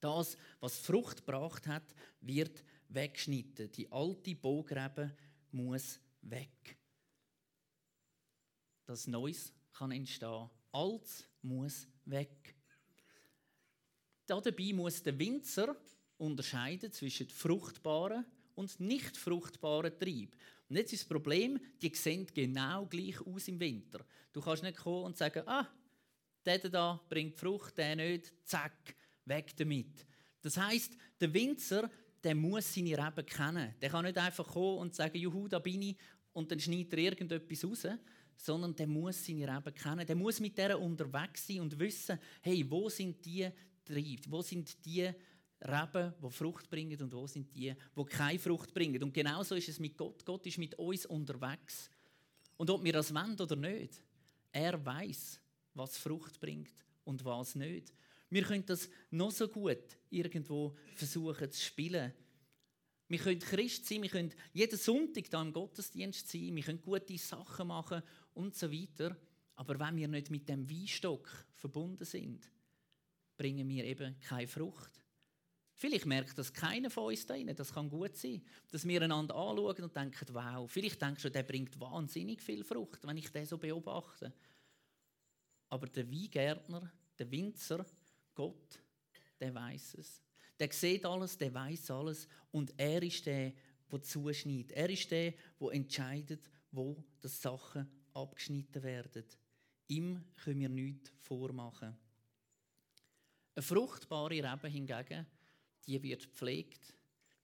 Das, 0.00 0.36
was 0.60 0.78
Frucht 0.78 1.18
gebracht 1.18 1.66
hat, 1.66 1.94
wird 2.20 2.64
weggeschnitten. 2.90 3.70
Die 3.72 3.90
alte 3.90 4.34
Bogrebe 4.34 5.16
muss 5.52 5.98
weg. 6.22 6.78
Das 8.86 9.06
Neues 9.06 9.52
kann 9.72 9.92
entstehen. 9.92 10.50
Altes 10.72 11.24
muss 11.42 11.86
weg. 12.04 12.54
Dabei 14.26 14.72
muss 14.72 15.02
der 15.02 15.18
Winzer 15.18 15.76
unterscheiden 16.18 16.92
zwischen 16.92 17.28
fruchtbaren 17.28 18.24
und 18.54 18.78
nicht 18.78 19.16
fruchtbaren 19.16 19.98
Trieb. 19.98 20.36
Und 20.68 20.76
jetzt 20.76 20.92
ist 20.92 21.02
das 21.02 21.08
Problem, 21.08 21.58
die 21.82 21.92
sehen 21.94 22.26
genau 22.32 22.86
gleich 22.86 23.20
aus 23.26 23.48
im 23.48 23.58
Winter. 23.58 24.04
Du 24.32 24.40
kannst 24.40 24.62
nicht 24.62 24.78
kommen 24.78 25.06
und 25.06 25.16
sagen, 25.16 25.42
ah, 25.46 25.68
der 26.44 26.58
da 26.58 27.00
bringt 27.08 27.36
Frucht, 27.36 27.76
der 27.76 27.96
nicht, 27.96 28.32
zack, 28.44 28.94
weg 29.24 29.56
damit. 29.56 30.06
Das 30.42 30.56
heißt, 30.56 30.96
der 31.20 31.34
Winzer, 31.34 31.90
der 32.22 32.34
muss 32.34 32.74
seine 32.74 32.96
Reben 32.96 33.26
kennen. 33.26 33.74
Der 33.80 33.90
kann 33.90 34.04
nicht 34.04 34.18
einfach 34.18 34.46
kommen 34.46 34.78
und 34.78 34.94
sagen, 34.94 35.18
juhu, 35.18 35.48
da 35.48 35.58
bin 35.58 35.82
ich, 35.82 35.96
und 36.32 36.50
dann 36.50 36.60
schneidet 36.60 36.92
er 36.92 36.98
irgendetwas 36.98 37.64
raus, 37.64 37.86
sondern 38.36 38.74
der 38.74 38.86
muss 38.86 39.24
seine 39.24 39.48
Reben 39.48 39.74
kennen. 39.74 40.06
Der 40.06 40.16
muss 40.16 40.40
mit 40.40 40.56
der 40.56 40.80
unterwegs 40.80 41.46
sein 41.46 41.60
und 41.60 41.78
wissen, 41.78 42.18
hey, 42.42 42.64
wo 42.68 42.88
sind 42.88 43.24
die 43.24 43.48
Triebe, 43.84 44.30
wo 44.30 44.42
sind 44.42 44.84
die 44.84 45.10
Reben, 45.62 46.14
die 46.22 46.30
Frucht 46.30 46.70
bringen 46.70 47.00
und 47.02 47.12
wo 47.12 47.26
sind 47.26 47.54
die, 47.54 47.74
die 47.96 48.04
keine 48.04 48.38
Frucht 48.38 48.72
bringen. 48.72 49.02
Und 49.02 49.12
genauso 49.12 49.54
ist 49.54 49.68
es 49.68 49.78
mit 49.78 49.96
Gott. 49.96 50.24
Gott 50.24 50.46
ist 50.46 50.58
mit 50.58 50.74
uns 50.76 51.06
unterwegs. 51.06 51.90
Und 52.56 52.70
ob 52.70 52.82
wir 52.82 52.92
das 52.92 53.12
wollen 53.14 53.38
oder 53.38 53.56
nicht, 53.56 54.02
er 54.52 54.84
weiß, 54.84 55.40
was 55.74 55.98
Frucht 55.98 56.40
bringt 56.40 56.72
und 57.04 57.24
was 57.24 57.54
nicht. 57.54 57.92
Wir 58.30 58.44
können 58.44 58.64
das 58.64 58.88
noch 59.10 59.32
so 59.32 59.48
gut 59.48 59.98
irgendwo 60.08 60.76
versuchen 60.94 61.50
zu 61.50 61.60
spielen. 61.60 62.12
Wir 63.08 63.18
können 63.18 63.40
Christ 63.40 63.86
sein, 63.86 64.02
wir 64.02 64.08
können 64.08 64.32
jeden 64.52 64.78
Sonntag 64.78 65.28
da 65.30 65.42
im 65.42 65.52
Gottesdienst 65.52 66.28
sein, 66.28 66.54
wir 66.54 66.62
können 66.62 66.80
gute 66.80 67.18
Sachen 67.18 67.66
machen 67.66 68.02
und 68.34 68.54
so 68.54 68.70
weiter. 68.70 69.16
Aber 69.56 69.78
wenn 69.80 69.96
wir 69.96 70.06
nicht 70.06 70.30
mit 70.30 70.48
dem 70.48 70.70
Weinstock 70.70 71.28
verbunden 71.56 72.04
sind, 72.04 72.48
bringen 73.36 73.68
wir 73.68 73.84
eben 73.84 74.18
keine 74.20 74.46
Frucht. 74.46 75.04
Vielleicht 75.74 76.06
merkt 76.06 76.38
das 76.38 76.52
keiner 76.52 76.90
von 76.90 77.06
uns 77.06 77.26
da 77.26 77.34
rein. 77.34 77.54
Das 77.56 77.72
kann 77.72 77.88
gut 77.88 78.14
sein. 78.14 78.44
Dass 78.70 78.86
wir 78.86 79.00
einander 79.00 79.34
anschauen 79.34 79.82
und 79.82 79.96
denken, 79.96 80.26
wow, 80.32 80.70
vielleicht 80.70 81.00
denkst 81.00 81.22
du, 81.22 81.30
der 81.30 81.42
bringt 81.42 81.80
wahnsinnig 81.80 82.42
viel 82.42 82.62
Frucht, 82.64 83.06
wenn 83.06 83.16
ich 83.16 83.30
den 83.32 83.46
so 83.46 83.56
beobachte. 83.56 84.32
Aber 85.68 85.86
der 85.86 86.10
Weingärtner, 86.10 86.92
der 87.18 87.30
Winzer, 87.30 87.86
Gott, 88.34 88.80
der 89.38 89.54
weiß 89.54 89.94
es. 89.94 90.22
Der 90.58 90.70
sieht 90.72 91.04
alles, 91.04 91.38
der 91.38 91.54
weiß 91.54 91.90
alles 91.90 92.28
und 92.50 92.72
er 92.76 93.02
ist 93.02 93.24
der, 93.26 93.52
der 93.90 94.02
zuschneidet. 94.02 94.72
Er 94.72 94.90
ist 94.90 95.10
der, 95.10 95.32
der 95.60 95.72
entscheidet, 95.72 96.50
wo 96.70 97.02
die 97.22 97.28
Sachen 97.28 97.88
abgeschnitten 98.12 98.82
werden. 98.82 99.24
Ihm 99.88 100.24
können 100.36 100.60
wir 100.60 100.68
nichts 100.68 101.10
vormachen. 101.20 101.96
Eine 103.54 103.62
fruchtbare 103.62 104.30
Rebe 104.30 104.68
hingegen, 104.68 105.26
die 105.86 106.02
wird 106.02 106.24
gepflegt, 106.24 106.94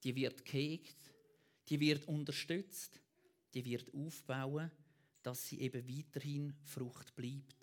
die 0.04 0.14
wird 0.14 0.44
gehegt, 0.44 1.12
die 1.68 1.80
wird 1.80 2.06
unterstützt, 2.06 3.00
die 3.54 3.64
wird 3.64 3.92
aufbauen, 3.92 4.70
dass 5.22 5.46
sie 5.46 5.60
eben 5.60 5.88
weiterhin 5.88 6.54
Frucht 6.62 7.14
bleibt. 7.16 7.56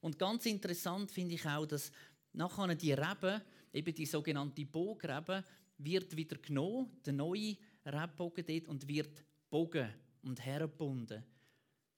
Und 0.00 0.18
ganz 0.18 0.46
interessant 0.46 1.10
finde 1.10 1.34
ich 1.34 1.46
auch, 1.46 1.66
dass 1.66 1.92
nachher 2.32 2.74
die 2.74 2.92
Rebe, 2.92 3.42
eben 3.72 3.94
die 3.94 4.06
sogenannte 4.06 4.64
Bogrebe, 4.64 5.44
wird 5.78 6.16
wieder 6.16 6.36
genommen, 6.36 6.90
der 7.04 7.12
neue 7.12 7.56
Rebbogen 7.84 8.44
dort, 8.46 8.68
und 8.68 8.88
wird 8.88 9.24
bogen 9.48 9.88
und 10.22 10.44
hergebunden. 10.44 11.24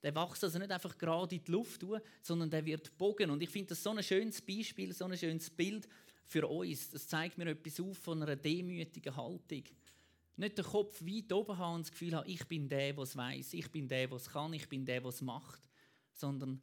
Der 0.02 0.14
wächst 0.14 0.44
also 0.44 0.58
nicht 0.58 0.70
einfach 0.70 0.96
gerade 0.96 1.34
in 1.34 1.44
die 1.44 1.50
Luft, 1.50 1.84
sondern 2.22 2.50
der 2.50 2.64
wird 2.64 2.96
bogen. 2.96 3.30
Und 3.30 3.42
ich 3.42 3.50
finde 3.50 3.68
das 3.68 3.82
so 3.82 3.90
ein 3.90 4.02
schönes 4.02 4.40
Beispiel, 4.40 4.92
so 4.92 5.04
ein 5.04 5.16
schönes 5.16 5.50
Bild 5.50 5.87
für 6.25 6.46
uns. 6.46 6.90
Das 6.90 7.06
zeigt 7.06 7.37
mir 7.37 7.49
etwas 7.49 7.80
auf 7.80 7.99
von 7.99 8.22
einer 8.22 8.37
demütigen 8.37 9.14
Haltung. 9.14 9.64
Nicht 10.37 10.56
den 10.56 10.64
Kopf 10.64 11.02
weit 11.02 11.32
oben 11.32 11.58
haben 11.58 11.75
und 11.76 11.82
das 11.82 11.90
Gefühl 11.90 12.14
haben, 12.14 12.28
ich 12.28 12.46
bin 12.46 12.66
der, 12.66 12.96
es 12.96 13.14
weiß, 13.14 13.52
ich 13.52 13.70
bin 13.70 13.87
der, 13.87 14.10
es 14.12 14.30
kann, 14.30 14.54
ich 14.54 14.66
bin 14.68 14.87
der, 14.87 15.04
es 15.04 15.20
macht, 15.20 15.60
sondern 16.12 16.62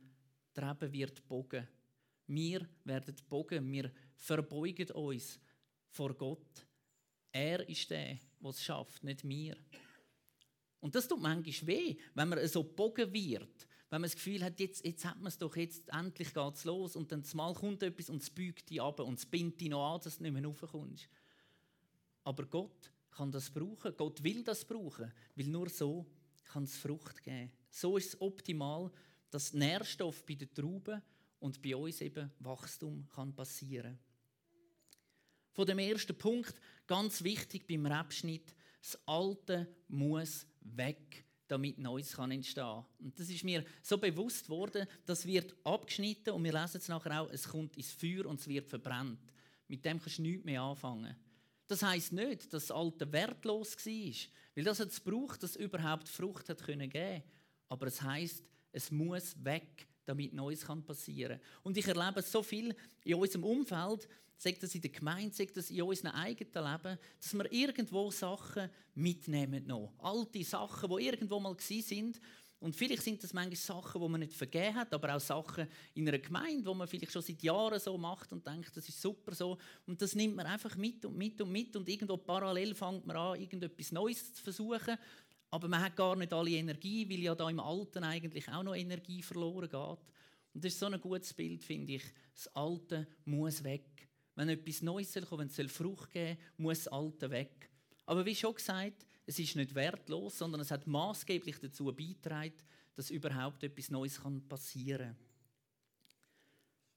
der 0.56 0.72
Reben 0.72 0.92
wird 0.92 1.28
bogen. 1.28 1.68
Wir 2.28 2.68
werden 2.84 3.16
bogen, 3.30 3.72
wir 3.72 3.92
verbeugen 4.16 4.92
uns 4.92 5.40
vor 5.90 6.14
Gott. 6.14 6.66
Er 7.32 7.68
ist 7.68 7.90
der, 7.90 8.20
der 8.40 8.50
es 8.50 8.64
schafft, 8.64 9.04
nicht 9.04 9.28
wir. 9.28 9.56
Und 10.80 10.96
das 10.96 11.08
tut 11.08 11.22
manchmal 11.22 11.68
weh, 11.68 11.98
wenn 12.14 12.30
man 12.30 12.48
so 12.48 12.64
bogen 12.64 13.12
wird. 13.14 13.68
Wenn 13.90 14.02
man 14.02 14.10
das 14.10 14.16
Gefühl 14.16 14.44
hat, 14.44 14.60
jetzt, 14.60 14.86
jetzt 14.86 15.06
hat 15.06 15.18
man 15.18 15.28
es 15.28 15.38
doch, 15.38 15.56
jetzt 15.56 15.88
endlich 15.90 16.34
geht 16.34 16.54
es 16.54 16.66
los 16.66 16.96
und 16.98 17.12
dann 17.12 17.24
mal 17.34 17.54
kommt 17.54 17.84
etwas 17.84 18.10
und 18.10 18.22
es 18.22 18.30
beugt 18.30 18.70
dich 18.70 18.82
ab 18.82 19.00
und 19.00 19.18
es 19.18 19.26
bindet 19.26 19.62
dich 19.62 19.70
noch 19.70 19.96
an, 19.96 20.02
dass 20.04 20.18
du 20.18 20.24
nicht 20.24 20.34
mehr 20.34 20.44
raufkommst. 20.44 21.08
Aber 22.24 22.46
Gott 22.46 22.92
kann 23.12 23.32
das 23.32 23.50
brauchen. 23.50 23.96
Gott 23.96 24.22
will 24.24 24.44
das 24.44 24.66
brauchen, 24.66 25.12
weil 25.36 25.48
nur 25.48 25.70
so 25.70 26.06
kann 26.52 26.64
es 26.64 26.78
Frucht 26.78 27.24
geben. 27.24 27.52
So 27.70 27.98
ist 27.98 28.14
es 28.14 28.22
optimal, 28.22 28.92
dass 29.30 29.54
Nährstoff 29.54 30.26
bei 30.26 30.36
den 30.36 30.54
Trauben 30.54 31.02
und 31.40 31.62
bei 31.62 31.76
uns 31.76 32.02
eben 32.02 32.32
Wachstum 32.40 33.08
kann 33.14 33.34
passieren. 33.34 34.00
Von 35.54 35.66
dem 35.66 35.80
ersten 35.80 36.18
Punkt, 36.18 36.54
ganz 36.86 37.24
wichtig 37.24 37.68
beim 37.68 37.86
Rebschnitt, 37.86 38.56
das 38.82 39.00
Alte 39.08 39.68
muss 39.88 40.46
weg, 40.62 41.26
damit 41.48 41.80
Neues 41.80 42.14
kann 42.14 42.32
entstehen. 42.32 42.86
Und 43.00 43.20
das 43.20 43.30
ist 43.30 43.44
mir 43.44 43.66
so 43.82 43.98
bewusst 43.98 44.50
worden, 44.50 44.88
das 45.06 45.26
wird 45.26 45.56
abgeschnitten 45.64 46.34
und 46.34 46.44
wir 46.44 46.54
lesen 46.54 46.78
es 46.78 46.88
nachher 46.88 47.22
auch, 47.22 47.30
es 47.32 47.48
kommt 47.48 47.76
ins 47.78 47.92
Feuer 47.92 48.26
und 48.26 48.40
es 48.40 48.48
wird 48.48 48.70
verbrannt. 48.70 49.34
Mit 49.68 49.84
dem 49.84 50.00
kannst 50.00 50.20
du 50.20 50.22
nichts 50.22 50.46
mehr 50.46 50.62
anfangen. 50.62 51.16
Das 51.68 51.84
heißt 51.84 52.14
nicht, 52.14 52.54
dass 52.54 52.68
das 52.68 52.72
Alte 52.72 53.12
wertlos 53.12 53.76
war, 53.76 54.14
weil 54.56 54.64
das 54.64 54.80
hat 54.80 54.90
es 54.90 55.04
gebraucht, 55.04 55.44
dass 55.44 55.52
es 55.52 55.56
überhaupt 55.58 56.08
Frucht 56.08 56.50
hat 56.50 56.64
können 56.64 56.90
geben. 56.90 57.24
Aber 57.68 57.88
es 57.88 58.02
heißt, 58.02 58.44
es 58.72 58.92
muss 58.92 59.44
weg, 59.44 59.88
damit 60.08 60.34
Neues 60.34 60.66
passieren 60.86 61.40
kann. 61.40 61.62
Und 61.64 61.78
ich 61.78 61.88
erlebe 61.88 62.22
so 62.22 62.42
viel 62.42 62.76
in 63.04 63.16
unserem 63.16 63.44
Umfeld, 63.44 64.08
sagt 64.38 64.64
das 64.64 64.76
in 64.76 64.82
der 64.82 64.92
Gemeinde, 64.92 65.36
sagt 65.36 65.58
das 65.58 65.70
in 65.70 65.82
unserem 65.82 66.14
eigenen 66.14 66.54
Leben, 66.54 66.98
dass 67.20 67.34
wir 67.34 67.52
irgendwo 67.52 68.12
Sachen 68.12 68.70
mitnehmen 68.96 69.66
noch. 69.66 69.94
Alte 70.00 70.44
Sachen, 70.44 70.90
die 70.90 71.06
irgendwo 71.06 71.40
mal 71.40 71.56
sind. 71.60 72.20
Und 72.60 72.76
vielleicht 72.76 73.04
sind 73.04 73.24
das 73.24 73.34
manchmal 73.34 73.56
Sachen, 73.56 74.02
die 74.02 74.10
man 74.10 74.20
nicht 74.20 74.34
vergeben 74.34 74.74
hat, 74.74 74.92
aber 74.92 75.16
auch 75.16 75.20
Sachen 75.20 75.68
in 75.94 76.08
einer 76.08 76.18
Gemeinde, 76.18 76.66
wo 76.66 76.74
man 76.74 76.88
vielleicht 76.88 77.12
schon 77.12 77.22
seit 77.22 77.44
Jahren 77.44 77.80
so 77.80 77.96
macht 78.00 78.32
und 78.32 78.48
denkt, 78.48 78.76
das 78.76 78.90
ist 78.90 79.00
super 79.00 79.36
so. 79.36 79.60
Und 79.86 80.02
das 80.02 80.16
nimmt 80.16 80.36
man 80.36 80.48
einfach 80.48 80.76
mit 80.76 81.06
und 81.06 81.16
mit 81.16 81.40
und 81.40 81.52
mit 81.52 81.76
und 81.76 81.88
irgendwo 81.88 82.18
parallel 82.18 82.74
fängt 82.74 83.06
man 83.06 83.16
an, 83.16 83.40
irgendetwas 83.40 83.92
Neues 83.92 84.34
zu 84.34 84.44
versuchen. 84.44 84.98
Aber 85.50 85.68
man 85.68 85.82
hat 85.82 85.96
gar 85.96 86.16
nicht 86.16 86.34
alle 86.34 86.52
Energie, 86.52 87.10
weil 87.10 87.20
ja 87.20 87.36
da 87.36 87.50
im 87.50 87.60
Alten 87.60 88.04
eigentlich 88.04 88.48
auch 88.50 88.64
noch 88.64 88.76
Energie 88.76 89.22
verloren 89.22 89.70
geht. 89.70 90.14
Und 90.54 90.64
das 90.64 90.74
ist 90.74 90.80
so 90.80 90.88
ein 90.88 91.00
gutes 91.00 91.34
Bild, 91.34 91.64
finde 91.64 91.94
ich. 91.94 92.04
Das 92.34 92.48
Alte 92.56 93.08
muss 93.26 93.64
weg. 93.64 94.10
Wenn 94.36 94.50
etwas 94.50 94.82
Neues 94.82 95.14
soll 95.14 95.24
kommen, 95.24 95.50
wenn 95.56 95.66
es 95.66 95.72
Frucht 95.72 96.12
geben 96.12 96.38
soll, 96.38 96.66
muss 96.66 96.84
das 96.84 96.94
Alte 96.94 97.32
weg. 97.32 97.70
Aber 98.06 98.26
wie 98.26 98.36
schon 98.36 98.56
gesagt, 98.56 99.06
es 99.26 99.40
ist 99.40 99.56
nicht 99.56 99.76
wertlos, 99.76 100.38
sondern 100.38 100.62
es 100.62 100.72
hat 100.72 100.88
maßgeblich 100.88 101.60
dazu 101.60 101.86
beigetragen, 101.86 102.54
dass 102.96 103.10
überhaupt 103.10 103.64
etwas 103.64 103.90
Neues 103.90 104.20
passieren 104.48 105.16
kann. 105.16 105.18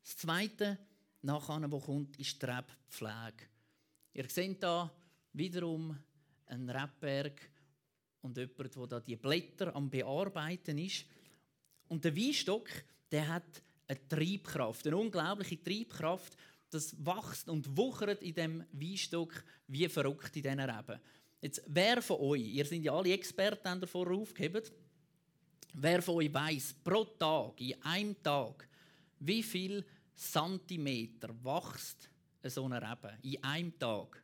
Das 0.02 0.16
Zweite, 0.16 0.78
nachher, 1.22 1.70
was 1.70 1.84
kommt, 1.84 2.18
ist 2.18 2.40
die 2.40 2.46
Rebpflege. 2.46 3.48
Ihr 4.14 4.28
seht 4.28 4.60
hier 4.60 4.90
wiederum 5.32 5.98
einen 6.46 6.70
Rebberg 6.70 7.50
und 8.22 8.36
jemand, 8.36 8.74
der 8.74 8.86
da 8.86 9.00
die 9.00 9.16
Blätter 9.16 9.74
am 9.74 9.88
Bearbeiten 9.90 10.78
ist. 10.78 11.06
Und 11.88 12.04
der 12.04 12.16
Weinstock, 12.16 12.68
der 13.10 13.28
hat 13.28 13.62
eine 13.88 14.08
Triebkraft, 14.08 14.86
eine 14.86 14.96
unglaubliche 14.96 15.62
Triebkraft. 15.62 16.36
Das 16.70 16.94
wächst 17.04 17.48
und 17.48 17.76
wuchert 17.76 18.22
in 18.22 18.34
dem 18.34 18.64
Weinstock 18.72 19.44
wie 19.66 19.88
verrückt 19.88 20.36
in 20.36 20.42
diesen 20.42 20.60
Reben. 20.60 21.00
Jetzt, 21.40 21.62
wer 21.66 22.00
von 22.02 22.20
euch, 22.20 22.42
ihr 22.42 22.64
seid 22.64 22.82
ja 22.82 22.92
alle 22.92 23.12
Experten 23.12 23.80
davor 23.80 24.10
aufgehebt, 24.10 24.72
Wer 25.74 26.02
von 26.02 26.16
euch 26.16 26.32
weiß 26.32 26.74
pro 26.82 27.04
Tag, 27.04 27.60
in 27.60 27.80
einem 27.82 28.20
Tag, 28.22 28.68
wie 29.20 29.42
viel 29.42 29.84
Zentimeter 30.14 31.28
wächst 31.44 32.08
so 32.44 32.64
eine 32.64 32.80
Rebe? 32.80 33.16
In 33.22 33.42
einem 33.44 33.78
Tag. 33.78 34.22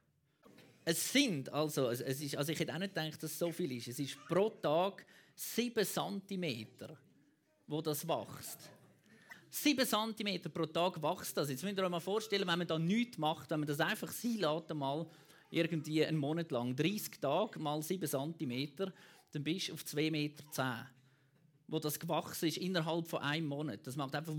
Es 0.88 1.12
sind, 1.12 1.52
also, 1.52 1.90
es 1.90 2.00
ist, 2.00 2.36
also 2.36 2.52
ich 2.52 2.60
hätte 2.60 2.72
auch 2.72 2.78
nicht 2.78 2.94
gedacht, 2.94 3.20
dass 3.20 3.32
es 3.32 3.38
so 3.40 3.50
viel 3.50 3.72
ist. 3.72 3.88
Es 3.88 3.98
ist 3.98 4.16
pro 4.28 4.50
Tag 4.50 5.04
7 5.34 5.84
Zentimeter, 5.84 6.96
wo 7.66 7.82
das 7.82 8.06
wächst. 8.06 8.70
7 9.50 9.84
cm 9.84 10.42
pro 10.42 10.64
Tag 10.66 11.02
wächst 11.02 11.36
das. 11.36 11.50
Jetzt 11.50 11.64
müsst 11.64 11.76
ihr 11.76 11.82
euch 11.82 11.90
mal 11.90 11.98
vorstellen, 11.98 12.46
wenn 12.46 12.58
man 12.58 12.68
da 12.68 12.78
nichts 12.78 13.18
macht, 13.18 13.50
wenn 13.50 13.58
man 13.58 13.66
das 13.66 13.80
einfach 13.80 14.12
sein 14.12 14.36
lässt, 14.36 14.72
mal 14.74 15.04
irgendwie 15.50 16.06
einen 16.06 16.18
Monat 16.18 16.52
lang, 16.52 16.76
30 16.76 17.20
Tage 17.20 17.58
mal 17.58 17.82
7 17.82 18.06
cm, 18.06 18.92
dann 19.32 19.42
bist 19.42 19.70
du 19.70 19.72
auf 19.72 19.82
2,10 19.82 20.10
Meter. 20.12 20.86
Wo 21.66 21.80
das 21.80 21.98
gewachsen 21.98 22.46
ist 22.46 22.58
innerhalb 22.58 23.08
von 23.08 23.22
einem 23.22 23.48
Monat. 23.48 23.84
Das 23.84 23.96
macht 23.96 24.14
einfach 24.14 24.34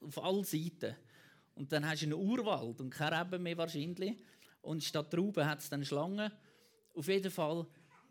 auf 0.00 0.24
alle 0.24 0.42
Seiten. 0.42 0.96
Und 1.54 1.70
dann 1.70 1.86
hast 1.86 2.00
du 2.00 2.06
einen 2.06 2.14
Urwald 2.14 2.80
und 2.80 2.88
keine 2.88 3.20
Reben 3.20 3.42
mehr 3.42 3.58
wahrscheinlich. 3.58 4.16
Und 4.66 4.82
statt 4.82 5.10
Trauben 5.10 5.46
hat 5.46 5.60
es 5.60 5.70
dann 5.70 5.84
Schlangen. 5.84 6.30
Auf 6.94 7.08
jeden 7.08 7.30
Fall 7.30 7.66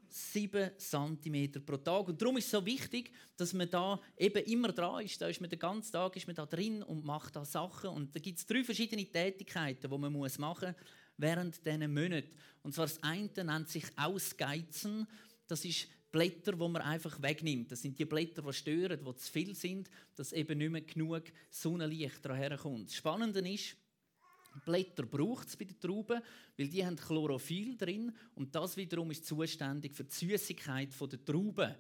7 0.08 0.72
cm 0.78 1.66
pro 1.66 1.78
Tag. 1.78 2.08
Und 2.08 2.22
darum 2.22 2.38
ist 2.38 2.46
es 2.46 2.52
so 2.52 2.66
wichtig, 2.66 3.12
dass 3.36 3.54
man 3.54 3.70
da 3.70 4.00
eben 4.18 4.44
immer 4.46 4.72
dran 4.72 5.04
ist. 5.04 5.22
Da 5.22 5.28
ist 5.28 5.42
man 5.42 5.50
den 5.50 5.60
ganzen 5.60 5.92
Tag 5.92 6.16
ist 6.16 6.28
man 6.28 6.36
da 6.36 6.46
drin 6.46 6.84
und 6.84 7.04
macht 7.04 7.36
da 7.36 7.44
Sachen. 7.44 7.90
Und 7.90 8.16
da 8.16 8.20
gibt 8.20 8.40
es 8.40 8.46
drei 8.46 8.64
verschiedene 8.64 9.06
Tätigkeiten, 9.06 9.90
die 9.90 9.98
man 9.98 10.14
muss 10.14 10.38
machen 10.38 10.70
muss 10.70 10.88
während 11.18 11.66
diesen 11.66 11.94
Monaten. 11.94 12.30
Und 12.64 12.74
zwar 12.74 12.86
das 12.86 13.02
eine 13.04 13.30
nennt 13.44 13.70
sich 13.70 13.86
Ausgeizen. 13.96 15.08
Das 15.48 15.66
ist 15.66 15.88
Blätter, 16.12 16.54
die 16.54 16.58
man 16.58 16.82
einfach 16.82 17.22
wegnimmt. 17.22 17.72
Das 17.72 17.82
sind 17.82 18.00
die 18.00 18.06
Blätter, 18.06 18.42
die 18.42 18.54
stören, 18.54 19.04
die 19.04 19.16
zu 19.16 19.32
viel 19.32 19.56
sind, 19.56 19.90
dass 20.16 20.32
eben 20.32 20.58
nicht 20.58 20.72
mehr 20.72 20.82
genug 20.82 21.24
Sonnenlicht 21.50 22.24
daher 22.24 22.58
kommt. 22.58 22.88
Das 22.88 22.96
Spannende 22.96 23.40
ist, 23.50 23.76
Blätter 24.64 25.04
braucht 25.04 25.48
es 25.48 25.58
bei 25.58 25.66
den 25.66 25.80
Trauben, 25.80 26.22
weil 26.58 26.68
die 26.68 26.86
haben 26.86 26.96
Chlorophyll 26.96 27.78
drin 27.78 28.14
und 28.36 28.54
das 28.54 28.78
wiederum 28.78 29.12
ist 29.12 29.26
zuständig 29.26 29.94
für 29.94 30.04
die 30.04 30.14
Süßigkeit 30.14 30.90
der 31.00 31.26
Trauben. 31.26 31.76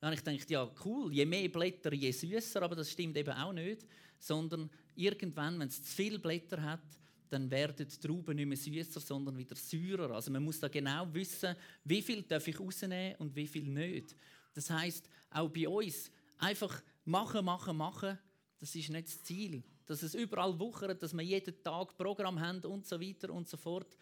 Dann 0.00 0.12
ich 0.12 0.24
gedacht, 0.24 0.50
ja 0.50 0.70
cool, 0.84 1.12
je 1.12 1.26
mehr 1.26 1.48
Blätter, 1.48 1.92
je 1.92 2.12
süßer, 2.12 2.62
aber 2.62 2.76
das 2.76 2.90
stimmt 2.90 3.16
eben 3.16 3.32
auch 3.32 3.52
nicht, 3.52 3.86
sondern 4.18 4.70
irgendwann, 4.94 5.58
wenn 5.58 5.68
es 5.68 5.82
zu 5.82 5.92
viele 5.94 6.18
Blätter 6.18 6.62
hat, 6.62 6.82
dann 7.30 7.50
werden 7.50 7.86
die 7.86 7.98
Trauben 7.98 8.36
nicht 8.36 8.46
mehr 8.46 8.56
süßer, 8.56 9.00
sondern 9.00 9.36
wieder 9.36 9.56
säurer. 9.56 10.14
Also 10.14 10.30
man 10.30 10.42
muss 10.42 10.60
da 10.60 10.68
genau 10.68 11.12
wissen, 11.12 11.54
wie 11.84 12.02
viel 12.02 12.22
darf 12.22 12.46
ich 12.46 12.58
rausnehmen 12.58 13.16
und 13.16 13.34
wie 13.34 13.46
viel 13.46 13.64
nicht. 13.64 14.14
Das 14.54 14.70
heißt, 14.70 15.08
auch 15.30 15.50
bei 15.50 15.68
uns 15.68 16.10
einfach 16.38 16.82
machen, 17.04 17.44
machen, 17.44 17.76
machen, 17.76 18.18
das 18.60 18.74
ist 18.74 18.90
nicht 18.90 19.08
das 19.08 19.22
Ziel 19.22 19.62
dass 19.88 20.02
es 20.02 20.14
überall 20.14 20.56
wuchert, 20.58 21.02
dass 21.02 21.14
wir 21.14 21.22
jeden 21.22 21.62
Tag 21.62 21.96
Programm 21.96 22.38
haben 22.38 22.62
und 22.64 22.86
so 22.86 23.00
weiter 23.00 23.32
und 23.32 23.48
so 23.48 23.56
fort, 23.56 23.96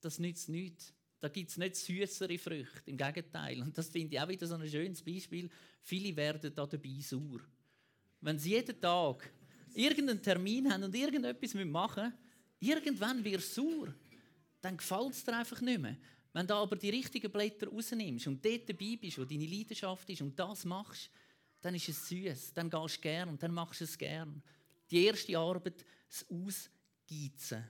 das 0.00 0.20
nützt 0.20 0.48
nichts. 0.48 0.94
Da 1.18 1.28
gibt 1.28 1.50
es 1.50 1.56
nicht 1.56 1.74
süßere 1.74 2.38
Früchte, 2.38 2.88
im 2.90 2.96
Gegenteil. 2.96 3.60
Und 3.60 3.76
das 3.76 3.88
finde 3.88 4.14
ich 4.14 4.20
auch 4.20 4.28
wieder 4.28 4.46
so 4.46 4.54
ein 4.54 4.68
schönes 4.68 5.02
Beispiel. 5.02 5.50
Viele 5.82 6.14
werden 6.14 6.54
da 6.54 6.66
dabei 6.66 7.00
sauer. 7.00 7.40
Wenn 8.20 8.38
sie 8.38 8.50
jeden 8.50 8.80
Tag 8.80 9.32
irgendeinen 9.74 10.22
Termin 10.22 10.72
haben 10.72 10.84
und 10.84 10.94
irgendetwas 10.94 11.54
machen 11.54 12.04
müssen, 12.04 12.18
irgendwann 12.60 13.24
wird 13.24 13.40
es 13.40 13.54
sauer. 13.54 13.92
Dann 14.60 14.76
gefällt 14.76 15.14
es 15.14 15.24
dir 15.24 15.36
einfach 15.36 15.60
nicht 15.60 15.80
mehr. 15.80 15.96
Wenn 16.32 16.46
du 16.46 16.54
aber 16.54 16.76
die 16.76 16.90
richtigen 16.90 17.32
Blätter 17.32 17.66
rausnimmst 17.66 18.28
und 18.28 18.44
dort 18.44 18.68
dabei 18.68 18.96
bist, 19.00 19.18
wo 19.18 19.24
deine 19.24 19.46
Leidenschaft 19.46 20.08
ist 20.10 20.20
und 20.20 20.38
das 20.38 20.64
machst, 20.64 21.10
dann 21.60 21.74
ist 21.74 21.88
es 21.88 22.08
süß, 22.08 22.52
dann 22.52 22.70
gehst 22.70 22.98
du 22.98 23.00
gern 23.00 23.30
und 23.30 23.42
dann 23.42 23.52
machst 23.52 23.80
du 23.80 23.84
es 23.84 23.98
gern. 23.98 24.42
Die 24.90 25.04
erste 25.04 25.38
Arbeit, 25.38 25.84
das 26.08 26.26
Ausgeizen. 26.28 27.64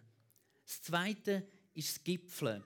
Das 0.64 0.82
zweite 0.82 1.46
ist 1.74 1.96
das 1.96 2.04
Gipfeln. 2.04 2.62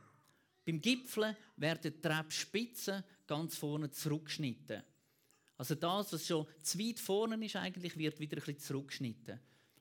Beim 0.65 0.81
Gipfeln 0.81 1.37
werden 1.57 1.81
die 1.83 2.01
Treppspitzen 2.01 3.03
ganz 3.27 3.57
vorne 3.57 3.91
zurückgeschnitten. 3.91 4.83
Also 5.57 5.75
das, 5.75 6.13
was 6.13 6.27
schon 6.27 6.47
zu 6.63 6.79
weit 6.79 7.01
vorne 7.01 7.45
ist, 7.45 7.57
eigentlich, 7.57 7.97
wird 7.97 8.21
wieder 8.21 8.37
ein 8.37 8.45
bisschen 8.45 8.59
zurückgeschnitten. 8.59 9.41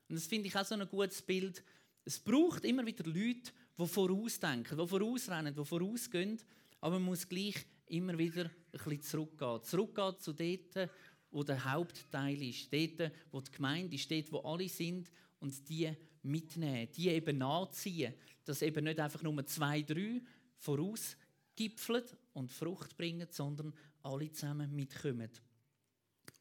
Und 0.10 0.16
das 0.16 0.26
finde 0.26 0.48
ich 0.48 0.56
auch 0.56 0.66
so 0.66 0.76
ein 0.76 0.88
gutes 0.88 1.22
Bild. 1.22 1.64
Es 2.04 2.20
braucht 2.20 2.66
immer 2.66 2.86
wieder 2.86 3.04
Leute, 3.04 3.52
die 3.78 3.88
vorausdenken, 3.88 4.78
die 4.78 4.88
vorausrennen, 4.88 5.54
die 5.54 5.66
vorausgehen, 5.66 6.40
aber 6.80 6.96
man 6.96 7.10
muss 7.10 7.28
gleich 7.28 7.66
immer 7.88 8.18
wieder 8.18 8.46
ein 8.46 8.52
bisschen 8.72 9.02
zurückgehen. 9.02 9.64
Zurückgehen 9.64 10.20
zu 10.20 10.34
dort, 10.34 10.90
wo 11.32 11.44
der 11.44 11.72
Hauptteil 11.72 12.42
ist, 12.42 12.72
dort, 12.72 13.12
wo 13.32 13.42
die 13.42 13.52
Gemeinde 13.52 13.96
ist, 13.96 14.10
dort, 14.10 14.32
wo 14.32 14.40
alle 14.40 14.70
sind 14.70 15.12
und 15.40 15.68
die 15.70 15.92
mitnehmen, 16.24 16.90
die 16.96 17.10
eben 17.10 17.38
nachziehen, 17.38 18.14
dass 18.46 18.62
eben 18.62 18.86
nicht 18.86 19.00
einfach 19.00 19.22
nur 19.22 19.46
zwei, 19.46 19.82
drei 19.82 20.22
vorausgipfeln 20.58 22.04
und 22.34 22.52
Frucht 22.52 22.98
bringen, 22.98 23.28
sondern 23.30 23.74
alle 24.04 24.32
zusammen 24.32 24.74
mitkommen. 24.76 25.30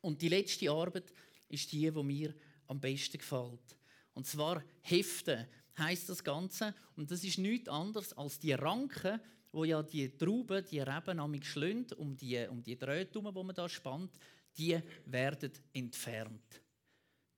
Und 0.00 0.22
die 0.22 0.28
letzte 0.28 0.70
Arbeit 0.70 1.12
ist 1.48 1.72
die, 1.72 1.90
die 1.90 2.02
mir 2.02 2.34
am 2.66 2.80
besten 2.80 3.18
gefällt. 3.18 3.76
Und 4.14 4.26
zwar 4.26 4.62
Heften 4.82 5.46
heißt 5.78 6.08
das 6.08 6.24
Ganze. 6.24 6.74
Und 6.96 7.10
das 7.10 7.24
ist 7.24 7.38
nichts 7.38 7.68
anderes 7.68 8.12
als 8.12 8.38
die 8.38 8.52
Ranken, 8.52 9.20
wo 9.52 9.64
ja 9.64 9.82
die 9.82 10.16
Trauben, 10.16 10.64
die 10.70 10.80
Reben 10.80 11.18
am 11.18 11.42
schlönt, 11.42 11.92
um 11.94 12.16
die, 12.16 12.46
um 12.48 12.62
die 12.62 12.78
Drähte 12.78 13.18
herum, 13.18 13.34
die 13.34 13.44
man 13.44 13.54
da 13.54 13.68
spannt, 13.68 14.18
die 14.56 14.78
werden 15.06 15.52
entfernt. 15.72 16.62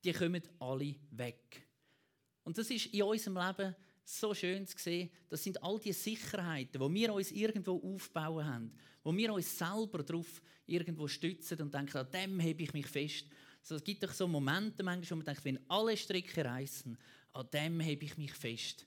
Die 0.05 0.13
kommen 0.13 0.43
alle 0.59 0.95
weg. 1.11 1.67
Und 2.45 2.57
das 2.57 2.71
ist 2.71 2.87
in 2.87 3.03
unserem 3.03 3.37
Leben 3.37 3.75
so 4.05 4.33
schön 4.33 4.67
zu 4.67 4.79
sehen. 4.79 5.11
Das 5.29 5.43
sind 5.43 5.63
all 5.63 5.79
die 5.79 5.93
Sicherheiten, 5.93 6.81
die 6.81 6.95
wir 6.95 7.13
uns 7.13 7.31
irgendwo 7.31 7.77
aufbauen 7.95 8.45
haben, 8.45 8.73
wo 9.03 9.15
wir 9.15 9.33
uns 9.35 9.59
selber 9.59 10.03
darauf 10.03 10.41
irgendwo 10.67 11.07
stützen 11.09 11.61
und 11.61 11.75
denken, 11.75 11.99
an 11.99 12.11
dem 12.11 12.41
hebe 12.41 12.63
ich 12.63 12.73
mich 12.73 12.87
fest. 12.87 13.27
Also 13.61 13.77
es 13.77 13.85
gibt 13.85 14.03
doch 14.03 14.13
so 14.13 14.27
Momente, 14.27 14.83
manchmal, 14.83 15.11
wo 15.11 15.17
man 15.17 15.27
denkt, 15.27 15.45
wenn 15.45 15.71
alle 15.71 15.97
Stricke 15.97 16.45
reißen, 16.45 16.97
an 17.33 17.51
dem 17.53 17.81
hebe 17.81 18.07
ich 18.07 18.17
mich 18.17 18.33
fest. 18.33 18.87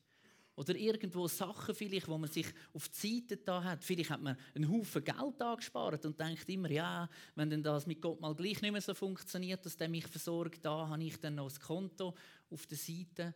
Oder 0.55 0.75
irgendwo 0.75 1.27
Sachen 1.27 1.73
vielleicht, 1.73 2.07
wo 2.07 2.17
man 2.17 2.29
sich 2.29 2.47
auf 2.73 2.89
die 2.89 3.21
Seite 3.21 3.37
da 3.37 3.63
hat. 3.63 3.83
Vielleicht 3.83 4.09
hat 4.09 4.21
man 4.21 4.37
einen 4.53 4.69
Haufen 4.69 5.03
Geld 5.03 5.41
angespart 5.41 6.05
und 6.05 6.19
denkt 6.19 6.47
immer, 6.49 6.69
ja, 6.69 7.09
wenn 7.35 7.49
denn 7.49 7.63
das 7.63 7.87
mit 7.87 8.01
Gott 8.01 8.19
mal 8.19 8.35
gleich 8.35 8.61
nicht 8.61 8.71
mehr 8.71 8.81
so 8.81 8.93
funktioniert, 8.93 9.65
dass 9.65 9.77
der 9.77 9.87
mich 9.87 10.05
versorgt, 10.07 10.63
da 10.65 10.89
habe 10.89 11.03
ich 11.03 11.17
dann 11.17 11.35
noch 11.35 11.47
das 11.47 11.59
Konto 11.59 12.13
auf 12.49 12.67
der 12.67 12.77
Seite. 12.77 13.33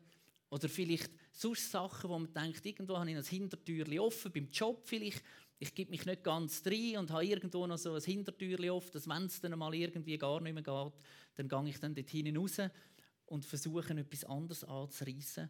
Oder 0.49 0.69
vielleicht 0.69 1.10
sonst 1.32 1.71
Sachen, 1.71 2.10
wo 2.10 2.19
man 2.19 2.34
denkt, 2.34 2.65
irgendwo 2.65 2.97
habe 2.97 3.10
ich 3.10 3.15
das 3.15 3.30
Hintertürchen 3.30 3.99
offen, 3.99 4.32
beim 4.32 4.49
Job 4.51 4.84
vielleicht, 4.86 5.23
ich 5.58 5.73
gebe 5.73 5.91
mich 5.91 6.06
nicht 6.06 6.23
ganz 6.23 6.62
rein 6.65 6.97
und 6.97 7.12
habe 7.12 7.25
irgendwo 7.25 7.65
noch 7.65 7.78
so 7.78 7.93
ein 7.95 8.01
Hintertürchen 8.01 8.69
offen, 8.69 8.91
dass 8.91 9.08
wenn 9.08 9.25
es 9.25 9.39
dann 9.39 9.58
mal 9.58 9.73
irgendwie 9.73 10.17
gar 10.17 10.41
nicht 10.41 10.54
mehr 10.54 10.63
geht, 10.63 10.93
dann 11.36 11.47
gehe 11.47 11.69
ich 11.69 11.80
dann 11.80 11.95
dort 11.95 12.10
hinten 12.10 12.38
raus 12.38 12.58
und 13.25 13.45
versuche 13.45 13.93
etwas 13.93 14.23
anderes 14.25 14.63
anzureissen. 14.63 15.49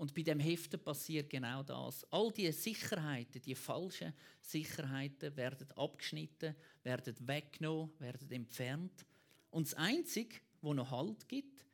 Und 0.00 0.14
bei 0.14 0.22
dem 0.22 0.40
Heften 0.40 0.82
passiert 0.82 1.28
genau 1.28 1.62
das. 1.62 2.10
All 2.10 2.32
diese 2.32 2.54
Sicherheiten, 2.54 3.42
die 3.42 3.54
falschen 3.54 4.14
Sicherheiten, 4.40 5.36
werden 5.36 5.70
abgeschnitten, 5.72 6.56
werden 6.82 7.14
weggenommen, 7.28 7.90
werden 7.98 8.30
entfernt. 8.30 9.04
Und 9.50 9.66
das 9.66 9.74
Einzige, 9.74 10.36
wo 10.62 10.72
noch 10.72 10.90
Halt 10.90 11.28
gibt, 11.28 11.66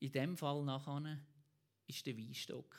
in 0.00 0.12
dem 0.12 0.36
Fall 0.36 0.62
nachher, 0.62 1.18
ist 1.86 2.04
der 2.04 2.14
Weinstock. 2.14 2.76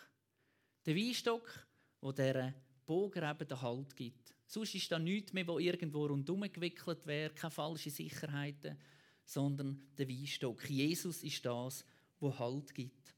Der 0.86 0.96
Weinstock, 0.96 1.66
wo 2.00 2.12
der 2.12 2.54
Bogen 2.86 3.24
eben 3.24 3.48
den 3.48 3.62
Halt 3.64 3.96
gibt. 3.96 4.36
Sonst 4.46 4.76
ist 4.76 4.92
da 4.92 5.00
nichts 5.00 5.34
mehr, 5.34 5.48
wo 5.48 5.58
irgendwo 5.58 6.06
rundherum 6.06 6.42
gewickelt 6.54 7.08
wäre, 7.08 7.34
keine 7.34 7.50
falschen 7.50 7.92
Sicherheiten, 7.92 8.78
sondern 9.26 9.88
der 9.98 10.08
Weinstock. 10.08 10.70
Jesus 10.70 11.24
ist 11.24 11.44
das, 11.44 11.84
wo 12.20 12.38
Halt 12.38 12.76
gibt. 12.76 13.16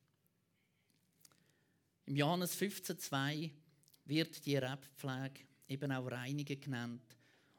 Im 2.08 2.16
Johannes 2.16 2.56
15,2 2.56 3.50
wird 4.06 4.46
die 4.46 4.58
Rebpflege 4.58 5.42
eben 5.68 5.92
auch 5.92 6.06
Reinigen 6.06 6.62
genannt. 6.62 7.02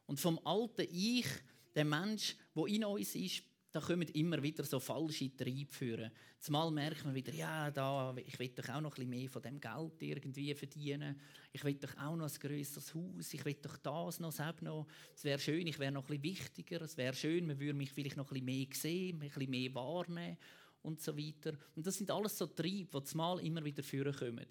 Und 0.07 0.21
vom 0.21 0.39
alten 0.45 0.87
Ich, 0.93 1.27
der 1.75 1.85
Mensch, 1.85 2.37
wo 2.55 2.67
in 2.67 2.85
uns 2.85 3.17
ist, 3.17 3.43
da 3.73 3.81
kommen 3.81 4.09
immer 4.09 4.41
wieder 4.41 4.65
so 4.65 4.79
falsche 4.79 5.37
Triebe 5.37 5.71
führen. 5.73 6.13
Zumal 6.39 6.71
merkt 6.71 7.05
man 7.05 7.15
wieder, 7.15 7.35
ja, 7.35 7.71
da, 7.73 8.15
ich 8.25 8.39
will 8.39 8.49
doch 8.51 8.69
auch 8.69 8.81
noch 8.81 8.97
ein 8.97 9.11
mehr 9.11 9.29
von 9.29 9.43
dem 9.43 9.61
Geld 9.61 10.01
irgendwie 10.01 10.55
verdienen. 10.55 11.21
Ich 11.53 11.65
will 11.65 11.75
doch 11.75 11.95
auch 11.99 12.17
noch 12.17 12.33
ein 12.33 12.41
grösseres 12.41 12.95
Haus. 12.95 13.35
Ich 13.35 13.45
will 13.45 13.57
doch 13.61 13.77
das 13.79 14.21
noch, 14.21 14.33
das 14.33 14.63
noch. 14.63 14.87
Es 15.15 15.25
wäre 15.25 15.41
schön, 15.41 15.67
ich 15.67 15.79
wäre 15.81 15.93
noch 15.93 16.09
ein 16.09 16.21
bisschen 16.21 16.39
wichtiger. 16.39 16.83
Es 16.83 16.97
wäre 16.97 17.15
schön, 17.15 17.49
man 17.49 17.59
würde 17.59 17.75
mich 17.75 17.91
vielleicht 17.91 18.17
noch 18.17 18.31
ein 18.31 18.45
bisschen 18.45 18.45
mehr 18.45 18.67
sehen, 18.73 19.17
ein 19.17 19.29
bisschen 19.29 19.51
mehr 19.51 19.75
wahrnehmen 19.75 20.39
und 20.87 21.01
so 21.01 21.17
weiter. 21.17 21.53
Und 21.75 21.87
das 21.87 21.97
sind 21.97 22.11
alles 22.11 22.39
so 22.39 22.47
Triebe, 22.47 23.01
die 23.01 23.05
zumal 23.05 23.41
immer 23.41 23.65
wieder 23.65 23.83
führen 23.83 24.15
kommen. 24.15 24.47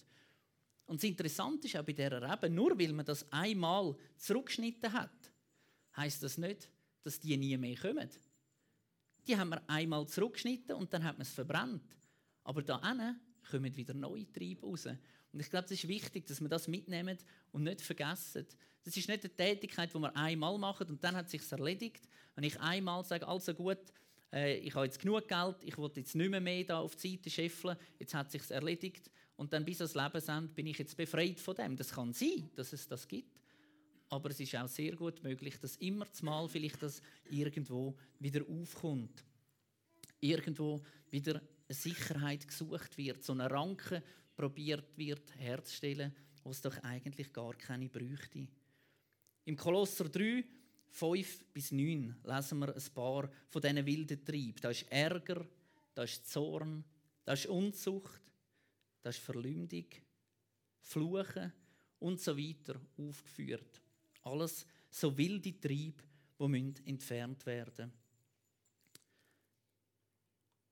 Und 0.86 1.02
das 1.02 1.10
Interessante 1.10 1.68
ist 1.68 1.76
auch 1.78 1.84
bei 1.84 1.94
dieser 1.94 2.22
Rebe, 2.22 2.50
nur 2.50 2.78
weil 2.78 2.94
man 2.94 3.06
das 3.06 3.32
einmal 3.32 3.96
zurückgeschnitten 4.18 4.92
hat, 4.94 5.32
heißt 5.96 6.22
das 6.22 6.38
nicht, 6.38 6.70
dass 7.04 7.20
die 7.20 7.38
nie 7.38 7.58
mehr 7.58 7.78
kommen. 7.78 8.10
die 9.28 9.36
haben 9.36 9.50
wir 9.50 9.68
einmal 9.68 10.06
zurückgeschnitten 10.08 10.76
und 10.76 10.94
dann 10.94 11.04
hat 11.04 11.18
man 11.18 11.24
es 11.24 11.34
verbrannt. 11.34 11.98
Aber 12.44 12.62
da 12.62 12.80
kommen 13.50 13.76
wieder 13.76 13.94
neue 13.94 14.32
Triebe 14.32 14.68
raus. 14.68 14.86
Und 14.86 15.40
ich 15.40 15.50
glaube, 15.50 15.66
es 15.66 15.72
ist 15.72 15.88
wichtig, 15.88 16.28
dass 16.28 16.42
wir 16.42 16.50
das 16.50 16.68
mitnehmen 16.68 17.18
und 17.52 17.64
nicht 17.64 17.82
vergessen. 17.82 18.46
Das 18.84 18.96
ist 18.96 19.08
nicht 19.08 19.24
eine 19.24 19.36
Tätigkeit, 19.36 19.92
die 19.94 20.00
wir 20.00 20.16
einmal 20.16 20.58
machen 20.60 20.88
und 20.90 21.04
dann 21.04 21.16
hat 21.16 21.26
es 21.26 21.32
sich 21.32 21.52
erledigt. 21.52 22.08
Wenn 22.36 22.44
ich 22.44 22.60
einmal 22.60 23.04
sage, 23.04 23.28
also 23.28 23.54
gut, 23.54 23.80
äh, 24.34 24.58
ich 24.58 24.74
habe 24.76 24.86
jetzt 24.86 25.00
genug 25.00 25.28
Geld, 25.28 25.58
ich 25.64 25.78
will 25.78 25.92
jetzt 25.96 26.16
nicht 26.16 26.30
mehr, 26.30 26.42
mehr 26.42 26.64
da 26.64 26.80
auf 26.80 26.96
die 26.96 27.12
Seite 27.12 27.30
scheffeln, 27.30 27.78
jetzt 28.00 28.14
hat 28.14 28.32
sich 28.32 28.50
erledigt 28.52 29.10
und 29.38 29.52
dann 29.52 29.66
bis 29.66 29.82
ans 29.82 29.96
Lebensende 29.96 30.54
bin 30.54 30.68
ich 30.68 30.78
jetzt 30.78 30.96
befreit 30.96 31.40
von 31.40 31.56
dem. 31.56 31.76
Das 31.76 31.92
kann 31.92 32.14
sein, 32.14 32.50
dass 32.56 32.74
es 32.74 32.88
das 32.88 33.08
gibt. 33.08 33.42
Aber 34.10 34.30
es 34.30 34.40
ist 34.40 34.56
auch 34.56 34.68
sehr 34.68 34.96
gut 34.96 35.24
möglich, 35.24 35.60
dass 35.60 35.76
immer 35.78 36.12
zumal 36.12 36.48
vielleicht 36.48 36.82
das 36.82 37.02
irgendwo 37.30 37.96
wieder 38.20 38.46
aufkommt. 38.48 39.24
Irgendwo 40.22 40.82
wieder 41.10 41.42
eine 41.68 41.76
Sicherheit 41.76 42.48
gesucht 42.48 42.98
wird, 42.98 43.24
so 43.24 43.34
eine 43.34 43.50
Ranke 43.50 44.04
probiert 44.36 44.98
wird 44.98 45.36
herzustellen, 45.38 46.16
wo 46.44 46.52
es 46.52 46.62
doch 46.62 46.78
eigentlich 46.84 47.34
gar 47.34 47.56
keine 47.56 47.90
bräuchte. 47.90 48.48
Im 49.46 49.58
Kolosser 49.58 50.06
3, 50.06 50.44
5 50.96 51.52
bis 51.52 51.74
9 51.74 52.16
lesen 52.24 52.60
wir 52.60 52.74
ein 52.74 52.94
paar 52.94 53.30
von 53.50 53.62
diesen 53.62 53.86
wilden 53.86 54.24
Trieben. 54.24 54.62
Da 54.62 54.70
ist 54.70 54.90
Ärger, 54.90 55.46
da 55.94 56.04
ist 56.04 56.30
Zorn, 56.30 56.86
da 57.26 57.34
ist 57.34 57.48
Unzucht, 57.48 58.22
da 59.02 59.10
ist 59.10 59.20
Verleumdung, 59.20 59.88
Fluchen 60.80 61.52
und 62.00 62.22
so 62.22 62.38
weiter 62.38 62.80
aufgeführt. 62.98 63.82
Alles 64.24 64.66
so 64.90 65.18
wilde 65.18 65.60
Triebe, 65.60 66.02
die 66.40 66.90
entfernt 66.90 67.46
werden 67.46 67.88
müssen. 67.88 68.06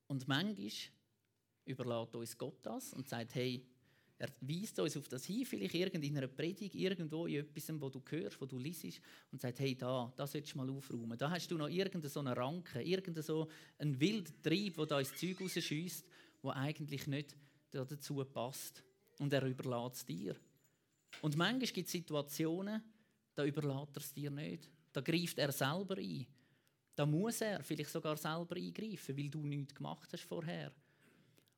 Und 0.08 0.26
manchmal 0.30 0.72
überlässt 1.66 2.16
uns 2.16 2.38
Gott 2.38 2.66
das 2.66 2.94
und 2.94 3.10
sagt, 3.10 3.36
hey, 3.36 3.66
er 4.24 4.30
weist 4.40 4.80
uns 4.80 4.96
auf 4.96 5.10
das 5.10 5.26
hin, 5.26 5.46
vielleicht 5.46 5.76
in 5.76 6.18
einer 6.18 6.28
Predigt, 6.28 6.76
irgendwo 6.76 7.28
in 7.28 7.42
etwas, 7.42 7.70
wo 7.82 7.90
du 7.90 8.02
hörst, 8.10 8.40
wo 8.40 8.46
du 8.46 8.58
liest 8.58 9.02
und 9.32 9.42
sagt, 9.42 9.60
hey, 9.60 9.76
da, 9.76 10.14
das 10.16 10.32
solltest 10.32 10.54
du 10.54 10.60
mal 10.60 10.70
aufräumen. 10.70 11.18
Da 11.18 11.30
hast 11.30 11.52
du 11.52 11.58
noch 11.58 11.68
irgendeine 11.68 12.08
so 12.08 12.22
eine 12.22 12.36
Ranke, 12.36 12.82
irgendeinen 12.82 13.24
so 13.24 13.50
einen 13.78 14.00
wilden 14.00 14.42
Trieb, 14.42 14.76
der 14.76 14.86
da 14.86 15.00
ins 15.00 15.14
Zeug 15.18 15.42
rausschießt, 15.42 16.06
der 16.42 16.56
eigentlich 16.56 17.06
nicht 17.08 17.36
dazu 17.72 18.24
passt. 18.24 18.82
Und 19.20 19.34
er 19.34 19.46
überlässt 19.46 19.96
es 19.98 20.06
dir. 20.06 20.36
Und 21.22 21.36
manchmal 21.36 21.68
gibt 21.68 21.88
es 21.88 21.92
Situationen, 21.92 22.82
da 23.36 23.44
überlässt 23.44 23.98
er 23.98 24.02
es 24.02 24.14
dir 24.14 24.32
nicht. 24.32 24.70
Da 24.94 25.02
greift 25.02 25.38
er 25.38 25.52
selber 25.52 25.98
ein. 25.98 26.26
Da 26.96 27.06
muss 27.06 27.42
er 27.42 27.62
vielleicht 27.62 27.90
sogar 27.90 28.16
selber 28.16 28.56
eingreifen, 28.56 29.18
weil 29.18 29.30
du 29.30 29.46
nichts 29.46 29.76
gemacht 29.76 30.08
hast 30.14 30.24
vorher. 30.24 30.72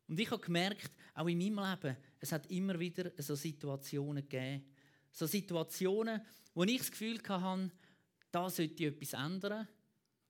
Und 0.07 0.19
ich 0.19 0.29
habe 0.29 0.41
gemerkt, 0.41 0.91
auch 1.13 1.27
in 1.27 1.37
meinem 1.37 1.69
Leben, 1.69 1.97
es 2.19 2.31
hat 2.31 2.49
immer 2.51 2.79
wieder 2.79 3.11
so 3.17 3.35
Situationen 3.35 4.27
gegeben. 4.27 4.65
So 5.11 5.25
Situationen, 5.25 6.21
wo 6.53 6.63
ich 6.63 6.77
das 6.77 6.91
Gefühl 6.91 7.19
hatte, 7.27 7.71
da 8.31 8.49
sollte 8.49 8.83
ich 8.83 8.91
etwas 8.91 9.13
ändern. 9.13 9.67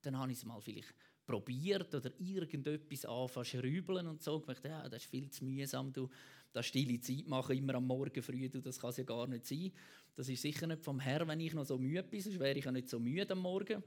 Dann 0.02 0.18
habe 0.18 0.32
ich 0.32 0.38
es 0.38 0.46
mal 0.46 0.62
vielleicht 0.62 0.94
probiert 1.26 1.94
oder 1.94 2.12
irgendetwas 2.20 3.06
anfangen 3.06 3.46
zu 3.46 3.64
rübeln 3.64 4.08
und 4.08 4.22
so. 4.22 4.40
Ich 4.40 4.46
dachte, 4.46 4.68
ja, 4.68 4.88
das 4.88 5.04
ist 5.04 5.10
viel 5.10 5.30
zu 5.30 5.44
mühsam, 5.44 5.92
du 5.92 6.10
das 6.54 6.68
stille 6.68 7.00
Zeit 7.00 7.28
machen, 7.28 7.58
immer 7.58 7.76
am 7.76 7.88
Morgen 7.88 8.22
früh, 8.22 8.48
du, 8.48 8.62
das 8.62 8.80
kann 8.80 8.92
es 8.92 8.98
ja 8.98 9.04
gar 9.04 9.28
nicht 9.28 9.46
sein. 9.46 9.72
Das 10.16 10.30
ist 10.30 10.42
sicher 10.42 10.68
nicht 10.68 10.84
vom 10.84 11.00
Herrn, 11.00 11.28
wenn 11.28 11.40
ich 11.40 11.54
noch 11.54 11.66
so 11.66 11.78
müde 11.78 12.04
bin, 12.04 12.22
sonst 12.22 12.40
wäre 12.40 12.58
ich 12.58 12.64
ja 12.64 12.72
nicht 12.72 12.90
so 12.90 13.00
müde 13.00 13.32
am 13.32 13.40
Morgen. 13.40 13.84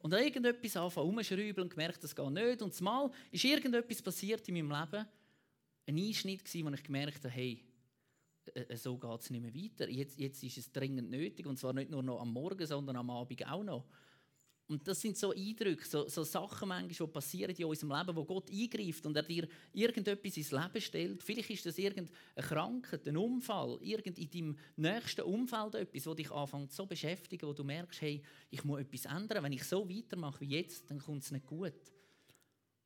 Und 0.00 0.12
dann 0.12 0.22
irgendetwas 0.22 0.76
anfangen 0.76 1.08
umschrauben 1.08 1.60
und 1.62 1.70
gemerkt, 1.70 2.02
das 2.04 2.14
geht 2.14 2.30
nicht. 2.30 2.62
Und 2.62 2.74
zumal 2.74 3.10
ist 3.30 3.44
irgendetwas 3.44 4.00
passiert 4.00 4.48
in 4.48 4.54
meinem 4.54 4.70
Leben, 4.70 5.06
ein 5.86 5.96
Einschnitt 5.98 6.44
gewesen, 6.44 6.66
wo 6.66 6.70
ich 6.70 6.82
gemerkt 6.82 7.24
habe, 7.24 7.30
hey, 7.30 7.64
äh, 8.54 8.60
äh, 8.60 8.76
so 8.76 8.96
geht 8.96 9.20
es 9.20 9.30
nicht 9.30 9.42
mehr 9.42 9.54
weiter. 9.54 9.88
Jetzt, 9.88 10.18
jetzt 10.18 10.42
ist 10.42 10.58
es 10.58 10.72
dringend 10.72 11.10
nötig 11.10 11.46
und 11.46 11.58
zwar 11.58 11.72
nicht 11.72 11.90
nur 11.90 12.02
noch 12.02 12.20
am 12.20 12.32
Morgen, 12.32 12.66
sondern 12.66 12.96
am 12.96 13.10
Abend 13.10 13.46
auch 13.46 13.64
noch. 13.64 13.84
Und 14.68 14.86
das 14.86 15.00
sind 15.00 15.16
so 15.16 15.32
Eindrücke, 15.32 15.88
so, 15.88 16.06
so 16.08 16.24
Sachen 16.24 16.68
manchmal, 16.68 17.08
die 17.08 17.12
passieren 17.12 17.56
in 17.56 17.64
unserem 17.64 17.90
Leben, 17.90 18.14
wo 18.14 18.24
Gott 18.24 18.50
eingreift 18.50 19.06
und 19.06 19.16
er 19.16 19.22
dir 19.22 19.48
irgendetwas 19.72 20.36
ins 20.36 20.50
Leben 20.50 20.80
stellt. 20.80 21.22
Vielleicht 21.22 21.48
ist 21.48 21.64
das 21.64 21.78
irgendeine 21.78 22.10
Krankheit, 22.36 23.08
ein 23.08 23.16
Unfall, 23.16 23.78
irgend 23.80 24.18
in 24.18 24.30
deinem 24.30 24.58
nächsten 24.76 25.22
Umfeld 25.22 25.74
etwas, 25.74 26.02
das 26.02 26.16
dich 26.16 26.30
anfängt 26.30 26.70
so 26.70 26.84
beschäftigen, 26.84 27.48
wo 27.48 27.54
du 27.54 27.64
merkst, 27.64 28.02
hey, 28.02 28.22
ich 28.50 28.62
muss 28.62 28.80
etwas 28.80 29.06
ändern. 29.06 29.42
Wenn 29.42 29.54
ich 29.54 29.64
so 29.64 29.88
weitermache 29.88 30.42
wie 30.42 30.56
jetzt, 30.56 30.90
dann 30.90 30.98
kommt 30.98 31.22
es 31.22 31.30
nicht 31.30 31.46
gut. 31.46 31.72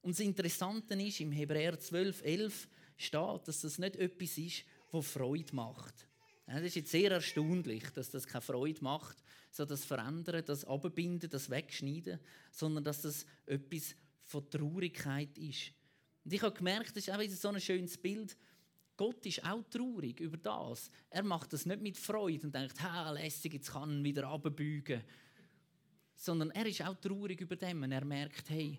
Und 0.03 0.13
das 0.13 0.21
Interessante 0.21 0.95
ist, 0.95 1.21
im 1.21 1.33
Hebräer 1.33 1.81
12, 1.81 2.23
11 2.23 2.69
steht, 2.97 3.49
dass 3.49 3.61
das 3.61 3.79
nicht 3.79 3.97
etwas 3.97 4.39
ist, 4.39 4.65
das 4.93 5.07
Freude 5.07 5.55
macht. 5.55 6.07
das 6.47 6.63
ist 6.63 6.77
jetzt 6.77 6.93
sehr 6.93 7.11
erstaunlich, 7.11 7.91
dass 7.91 8.11
das 8.11 8.27
keine 8.27 8.43
Freude 8.43 8.85
macht, 8.85 9.17
so 9.53 9.67
das 9.67 9.85
Verändern, 9.85 10.43
das 10.47 10.65
Abbinden, 10.65 11.29
das 11.29 11.51
Wegschneiden, 11.51 12.19
sondern 12.51 12.83
dass 12.83 13.03
das 13.03 13.27
etwas 13.45 13.95
von 14.25 14.49
Traurigkeit 14.49 15.37
ist. 15.37 15.73
Und 16.25 16.33
ich 16.33 16.43
habe 16.43 16.57
gemerkt, 16.57 16.97
das 16.97 17.07
ist 17.07 17.11
auch 17.11 17.23
so 17.23 17.49
ein 17.49 17.61
schönes 17.61 17.99
Bild. 17.99 18.37
Gott 18.97 19.25
ist 19.27 19.45
auch 19.45 19.63
traurig 19.65 20.21
über 20.21 20.39
das. 20.39 20.91
Er 21.11 21.23
macht 21.23 21.53
das 21.53 21.67
nicht 21.67 21.83
mit 21.83 21.99
Freude 21.99 22.47
und 22.47 22.55
denkt, 22.55 22.81
ha, 22.83 23.11
lässig, 23.11 23.53
jetzt 23.55 23.73
kann 23.73 23.99
er 23.99 24.05
wieder 24.05 24.29
abbeugen. 24.29 25.03
Sondern 26.15 26.51
er 26.53 26.67
ist 26.67 26.81
auch 26.83 26.95
traurig 26.95 27.41
über 27.41 27.57
dem. 27.57 27.83
Und 27.83 27.93
er 27.93 28.05
merkt, 28.05 28.49
hey, 28.49 28.79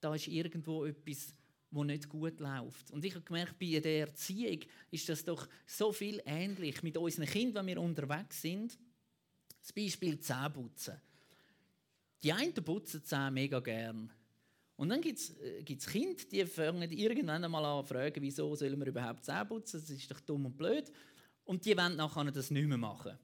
da 0.00 0.14
ist 0.14 0.28
irgendwo 0.28 0.84
etwas, 0.84 1.34
wo 1.70 1.82
nicht 1.82 2.08
gut 2.08 2.38
läuft. 2.38 2.92
Und 2.92 3.04
ich 3.04 3.14
habe 3.14 3.24
gemerkt, 3.24 3.58
bei 3.58 3.80
der 3.80 4.08
Erziehung 4.08 4.60
ist 4.92 5.08
das 5.08 5.24
doch 5.24 5.48
so 5.66 5.92
viel 5.92 6.22
ähnlich 6.24 6.82
mit 6.84 6.96
unseren 6.96 7.26
Kindern, 7.26 7.66
wenn 7.66 7.74
wir 7.74 7.82
unterwegs 7.82 8.42
sind. 8.42 8.78
Das 9.64 9.72
Beispiel 9.72 10.20
Zähneputzen. 10.20 11.00
Die 12.22 12.34
einen 12.34 12.52
putzen 12.52 13.02
Zähne 13.02 13.30
mega 13.30 13.60
gern. 13.60 14.12
Und 14.76 14.90
dann 14.90 15.00
gibt 15.00 15.18
es 15.18 15.30
äh, 15.40 15.62
Kinder, 15.62 16.22
die 16.30 16.44
fangen 16.44 16.92
irgendwann 16.92 17.42
einmal 17.42 17.64
an 17.64 17.86
fragen, 17.86 18.22
wieso 18.22 18.54
sollen 18.54 18.78
wir 18.78 18.88
überhaupt 18.88 19.24
Zähne 19.24 19.46
putzen? 19.46 19.80
Das 19.80 19.88
ist 19.88 20.10
doch 20.10 20.20
dumm 20.20 20.44
und 20.44 20.58
blöd. 20.58 20.92
Und 21.46 21.64
die 21.64 21.74
wollen 21.78 21.96
nachher 21.96 22.30
das 22.30 22.50
nicht 22.50 22.68
mehr 22.68 22.76
machen. 22.76 23.18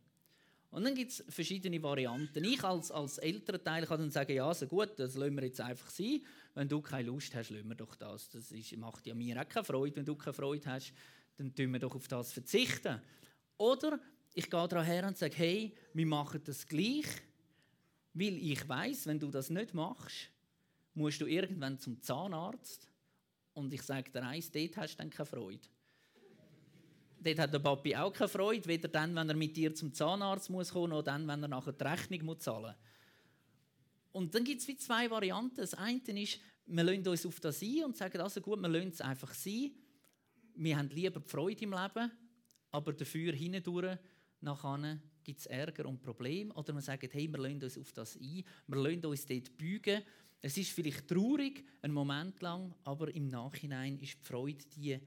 Und 0.70 0.85
dann 0.85 0.94
gibt 0.94 1.11
es 1.11 1.22
verschiedene 1.29 1.83
Varianten. 1.83 2.42
Ich 2.42 2.64
als, 2.64 2.90
als 2.90 3.18
Elternteil 3.18 3.85
kann 3.85 4.00
dann 4.00 4.11
sagen, 4.11 4.33
ja, 4.33 4.55
so 4.55 4.66
gut, 4.66 4.92
das 4.96 5.16
lassen 5.16 5.37
wir 5.37 5.44
jetzt 5.44 5.61
einfach 5.61 5.90
sein. 5.90 6.24
Wenn 6.55 6.70
du 6.70 6.81
keine 6.81 7.09
Lust 7.09 7.35
hast, 7.35 7.50
lassen 7.50 7.68
wir 7.68 7.74
doch 7.74 7.96
das. 7.96 8.31
Das 8.31 8.50
ist, 8.50 8.74
macht 8.79 9.07
ja 9.07 9.14
mir 9.14 9.38
auch 9.42 9.48
keine 9.48 9.64
Freude. 9.64 9.96
Wenn 9.96 10.07
du 10.07 10.14
keine 10.14 10.33
Freude 10.33 10.70
hast, 10.70 10.94
dann 11.37 11.55
tun 11.55 11.70
wir 11.70 11.81
doch 11.81 11.94
auf 11.94 12.09
das 12.09 12.33
verzichten. 12.33 12.98
Oder 13.59 14.00
ich 14.35 14.49
gehe 14.49 14.69
daran 14.69 14.85
her 14.85 15.07
und 15.07 15.19
sage, 15.19 15.37
hey, 15.37 15.75
wir 15.93 16.07
machen 16.07 16.40
das 16.45 16.66
gleich, 16.66 17.07
weil 18.14 18.37
ich 18.38 18.69
weiß, 18.69 19.07
wenn 19.07 19.19
du 19.19 19.31
das 19.31 19.51
nicht 19.51 19.75
machst, 19.75 20.31
musst 20.95 21.21
du 21.21 21.27
irgendwann 21.27 21.79
zum 21.79 22.01
Zahnarzt 22.01 22.88
und 23.55 23.73
ich 23.73 23.83
sage 23.83 24.11
dir 24.11 24.23
eins, 24.23 24.51
dort 24.51 24.77
hast 24.77 24.95
du 24.95 24.99
dann 24.99 25.11
keine 25.11 25.27
Freude. 25.27 25.69
Dort 27.23 27.38
hat 27.38 27.53
der 27.53 27.59
Papi 27.59 27.95
auch 27.97 28.12
keine 28.12 28.29
Freude, 28.29 28.66
weder 28.66 28.88
dann, 28.88 29.14
wenn 29.14 29.29
er 29.29 29.37
mit 29.37 29.57
dir 29.57 29.75
zum 29.75 29.93
Zahnarzt 29.93 30.49
muss 30.49 30.73
kommen, 30.73 30.90
noch 30.90 31.03
dann, 31.03 31.27
wenn 31.29 31.43
er 31.43 31.49
nachher 31.49 31.73
die 31.73 31.85
Rechnung 31.85 32.25
muss 32.25 32.38
zahlen 32.38 32.62
muss. 32.62 32.90
Und 34.12 34.35
dann 34.35 34.45
gibt 34.45 34.66
es 34.66 34.79
zwei 34.79 35.11
Varianten. 35.11 35.57
Das 35.57 35.75
eine 35.75 36.01
ist, 36.21 36.40
wir 36.66 36.85
lassen 36.85 37.07
uns 37.07 37.27
auf 37.27 37.38
das 37.40 37.62
ein 37.62 37.85
und 37.85 37.97
sagen, 37.97 38.21
also 38.21 38.40
gut, 38.40 38.61
wir 38.61 38.69
lassen 38.69 38.88
es 38.88 39.01
einfach 39.01 39.35
sein. 39.35 39.73
Wir 40.55 40.77
haben 40.77 40.88
lieber 40.88 41.21
die 41.21 41.29
Freude 41.29 41.62
im 41.62 41.73
Leben, 41.73 42.11
aber 42.71 42.93
dafür 42.93 43.33
hindurch 43.33 43.99
nachher 44.42 44.98
gibt 45.22 45.40
es 45.40 45.46
Ärger 45.46 45.87
und 45.87 46.03
Probleme. 46.03 46.53
Oder 46.55 46.72
man 46.72 46.83
sagt, 46.83 47.12
hey, 47.12 47.29
wir 47.29 47.38
lassen 47.38 47.62
uns 47.62 47.79
auf 47.79 47.92
das 47.92 48.16
ein, 48.16 48.44
wir 48.66 48.76
lassen 48.76 49.07
uns 49.07 49.26
dort 49.26 49.57
beugen. 49.57 50.03
Es 50.42 50.57
ist 50.57 50.72
vielleicht 50.72 51.09
traurig, 51.09 51.64
einen 51.83 51.92
Moment 51.92 52.40
lang, 52.40 52.74
aber 52.85 53.14
im 53.14 53.29
Nachhinein 53.29 53.98
ist 53.98 54.18
die 54.20 54.26
Freude 54.26 54.64
die, 54.74 54.98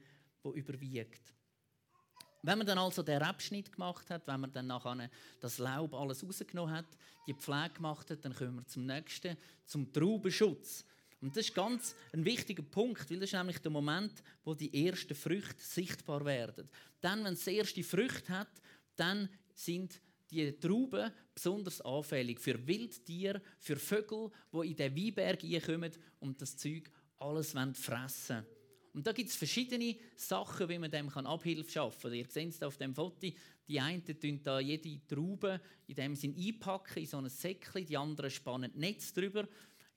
die 0.44 0.48
überwiegt. 0.58 1.34
Wenn 2.42 2.58
man 2.58 2.66
dann 2.66 2.78
also 2.78 3.02
den 3.02 3.22
Abschnitt 3.22 3.72
gemacht 3.72 4.10
hat, 4.10 4.26
wenn 4.26 4.40
man 4.40 4.52
dann 4.52 4.66
nachher 4.66 5.10
das 5.40 5.58
Laub 5.58 5.94
alles 5.94 6.22
rausgenommen 6.22 6.74
hat, 6.74 6.86
die 7.26 7.32
Pflege 7.32 7.70
gemacht 7.70 8.10
hat, 8.10 8.22
dann 8.24 8.34
kommen 8.34 8.56
wir 8.56 8.66
zum 8.66 8.84
nächsten, 8.84 9.36
zum 9.64 9.90
Traubenschutz. 9.90 10.84
Und 11.22 11.34
das 11.34 11.46
ist 11.46 11.54
ganz 11.54 11.96
ein 12.12 12.22
wichtiger 12.22 12.62
Punkt, 12.62 13.10
weil 13.10 13.18
das 13.18 13.30
ist 13.30 13.32
nämlich 13.32 13.58
der 13.58 13.70
Moment, 13.70 14.22
wo 14.44 14.54
die 14.54 14.86
ersten 14.86 15.14
Früchte 15.14 15.64
sichtbar 15.64 16.22
werden. 16.26 16.68
Dann, 17.00 17.24
wenn 17.24 17.32
es 17.32 17.46
erste 17.46 17.82
Früchte 17.82 18.30
hat, 18.30 18.50
dann 18.96 19.28
sind 19.54 20.00
die 20.30 20.58
Trauben 20.58 21.12
besonders 21.34 21.80
anfällig 21.80 22.40
für 22.40 22.66
Wildtiere, 22.66 23.40
für 23.58 23.76
Vögel, 23.76 24.30
die 24.52 24.70
in 24.70 24.76
den 24.76 24.96
Weinberg 24.96 25.64
kommen 25.64 25.92
und 26.20 26.40
das 26.40 26.56
Zeug 26.56 26.90
alles 27.18 27.52
fressen 27.52 28.36
wollen. 28.36 28.46
Und 28.94 29.06
da 29.06 29.12
gibt 29.12 29.28
es 29.28 29.36
verschiedene 29.36 29.96
Sachen, 30.14 30.68
wie 30.68 30.78
man 30.78 30.90
dem 30.90 31.08
Abhilfe 31.08 31.68
schaffen 31.68 32.10
kann. 32.10 32.14
Ihr 32.14 32.26
seht 32.28 32.50
es 32.50 32.62
auf 32.62 32.76
dem 32.76 32.94
Foto. 32.94 33.28
Die 33.66 33.80
einen 33.80 34.04
tun 34.04 34.40
da 34.42 34.60
jede 34.60 35.04
Traube 35.06 35.60
in 35.88 35.96
dem 35.96 36.14
Sinn 36.14 36.36
einpacken 36.38 37.00
in 37.00 37.06
so 37.06 37.18
ein 37.18 37.28
Säckchen, 37.28 37.86
die 37.86 37.96
anderen 37.96 38.30
spannen 38.30 38.70
Netz 38.76 39.12
drüber. 39.12 39.48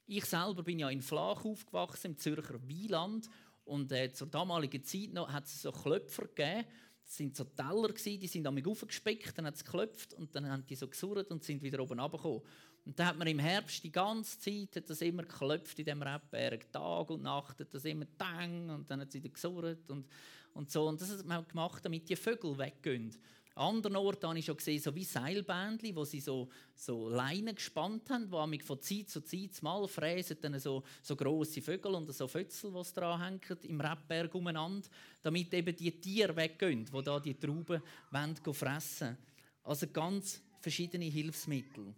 Ich 0.07 0.25
selber 0.25 0.63
bin 0.63 0.79
ja 0.79 0.89
in 0.89 1.03
Flach 1.03 1.45
aufgewachsen, 1.45 2.11
im 2.11 2.17
Zürcher 2.17 2.59
Wieland. 2.67 3.29
Und 3.65 3.91
äh, 3.91 4.11
zur 4.13 4.27
damaligen 4.27 4.83
Zeit 4.83 5.13
noch 5.13 5.31
hat 5.31 5.45
es 5.45 5.61
so 5.61 5.71
Klöpfer 5.71 6.27
gegeben. 6.27 6.65
Sind 7.09 7.37
so 7.37 7.45
Teller, 7.45 7.87
gewesen, 7.87 8.19
die 8.19 8.27
sind 8.27 8.43
damit 8.43 8.67
aufgespeckt, 8.67 9.37
dann 9.37 9.45
hat 9.45 9.55
es 9.55 9.63
geklopft 9.63 10.13
und 10.13 10.35
dann 10.35 10.49
haben 10.49 10.65
die 10.65 10.75
so 10.75 10.87
gesurrt 10.87 11.31
und 11.31 11.41
sind 11.41 11.61
wieder 11.61 11.79
oben 11.79 11.99
runtergekommen. 11.99 12.41
Und 12.85 12.99
dann 12.99 13.07
hat 13.07 13.17
man 13.17 13.27
im 13.27 13.39
Herbst 13.39 13.83
die 13.83 13.91
ganze 13.91 14.39
Zeit 14.39 14.75
hat 14.75 14.89
das 14.89 15.01
immer 15.01 15.23
geklopft 15.23 15.79
in 15.79 15.85
diesem 15.85 16.01
Rebberg. 16.01 16.71
Tag 16.71 17.09
und 17.09 17.23
Nacht 17.23 17.59
hat 17.59 17.73
das 17.73 17.85
immer 17.85 18.05
tang 18.17 18.69
und 18.69 18.89
dann 18.89 19.01
hat 19.01 19.09
es 19.09 19.15
wieder 19.15 19.29
gesurrt 19.29 19.89
und, 19.89 20.05
und 20.53 20.69
so. 20.69 20.87
Und 20.87 21.01
das 21.01 21.11
hat 21.11 21.25
man 21.25 21.47
gemacht, 21.47 21.83
damit 21.83 22.07
die 22.09 22.15
Vögel 22.15 22.57
weggehen. 22.57 23.15
An 23.57 23.77
anderen 23.77 23.95
Orten 23.95 24.27
habe 24.27 24.37
ich 24.37 24.45
schon 24.45 24.55
gesehen, 24.55 24.79
so 24.79 24.93
wie 24.93 25.03
Seilbändchen, 25.03 25.95
wo 25.95 26.05
sie 26.05 26.19
so, 26.19 26.47
so 26.75 27.09
Leinen 27.09 27.55
gespannt 27.55 28.07
haben, 28.11 28.31
wo 28.31 28.45
mich 28.45 28.61
von 28.61 28.79
Zeit 28.79 29.09
zu 29.09 29.21
Zeit 29.21 29.63
mal 29.63 29.87
fräsen 29.87 30.37
dann 30.39 30.59
so, 30.59 30.83
so 31.01 31.15
grosse 31.15 31.59
Vögel 31.63 31.95
und 31.95 32.13
so 32.13 32.27
Fötzel, 32.27 32.71
die 32.71 32.93
dran 32.93 33.19
hängen, 33.19 33.57
im 33.63 33.81
Rebberg 33.81 34.35
umeinander, 34.35 34.87
damit 35.23 35.51
eben 35.55 35.75
die 35.75 35.89
Tiere 35.99 36.35
weggehen, 36.35 36.85
die 36.85 37.01
da 37.03 37.19
die 37.19 37.33
Trauben 37.33 37.81
wollen, 38.11 38.53
fressen 38.53 39.17
Also 39.63 39.87
ganz 39.87 40.39
verschiedene 40.61 41.05
Hilfsmittel. 41.05 41.95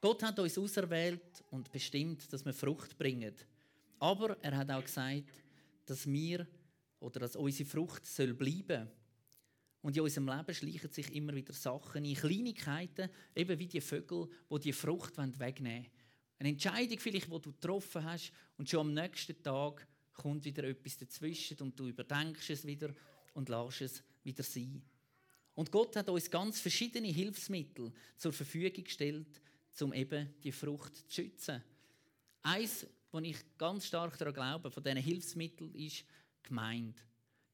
Gott 0.00 0.22
hat 0.24 0.36
uns 0.40 0.58
auserwählt 0.58 1.44
und 1.52 1.70
bestimmt, 1.70 2.32
dass 2.32 2.44
wir 2.44 2.52
Frucht 2.52 2.98
bringen. 2.98 3.36
Aber 4.00 4.36
er 4.42 4.56
hat 4.56 4.70
auch 4.72 4.82
gesagt, 4.82 5.30
dass 5.86 6.10
wir 6.10 6.44
oder 6.98 7.20
dass 7.20 7.36
unsere 7.36 7.68
Frucht 7.68 8.04
soll 8.04 8.34
bleiben 8.34 8.88
soll. 8.88 9.01
Und 9.82 9.96
in 9.96 10.02
unserem 10.02 10.28
Leben 10.28 10.54
schleichen 10.54 10.92
sich 10.92 11.12
immer 11.14 11.34
wieder 11.34 11.52
Sachen 11.52 12.04
in 12.04 12.14
Kleinigkeiten, 12.14 13.10
eben 13.34 13.58
wie 13.58 13.66
die 13.66 13.80
Vögel, 13.80 14.28
die 14.50 14.60
die 14.60 14.72
Frucht 14.72 15.18
wegnehmen 15.18 15.82
wollen. 15.82 15.90
Eine 16.38 16.48
Entscheidung 16.50 16.98
vielleicht, 16.98 17.26
die 17.26 17.40
du 17.40 17.52
getroffen 17.52 18.04
hast 18.04 18.32
und 18.56 18.68
schon 18.68 18.80
am 18.80 18.94
nächsten 18.94 19.40
Tag 19.42 19.86
kommt 20.12 20.44
wieder 20.44 20.64
etwas 20.64 20.98
dazwischen 20.98 21.58
und 21.58 21.78
du 21.78 21.88
überdenkst 21.88 22.50
es 22.50 22.64
wieder 22.64 22.94
und 23.34 23.48
lässt 23.48 23.80
es 23.80 24.04
wieder 24.22 24.42
sein. 24.42 24.82
Und 25.54 25.70
Gott 25.70 25.96
hat 25.96 26.08
uns 26.08 26.30
ganz 26.30 26.60
verschiedene 26.60 27.08
Hilfsmittel 27.08 27.92
zur 28.16 28.32
Verfügung 28.32 28.84
gestellt, 28.84 29.40
um 29.80 29.92
eben 29.92 30.34
die 30.42 30.52
Frucht 30.52 30.96
zu 30.96 31.22
schützen. 31.22 31.62
Eins, 32.42 32.86
wo 33.10 33.18
ich 33.18 33.36
ganz 33.58 33.86
stark 33.86 34.16
daran 34.18 34.34
glaube, 34.34 34.70
von 34.70 34.82
diesen 34.82 34.98
Hilfsmitteln 34.98 35.74
ist 35.74 36.04
Gemeinde. 36.42 37.00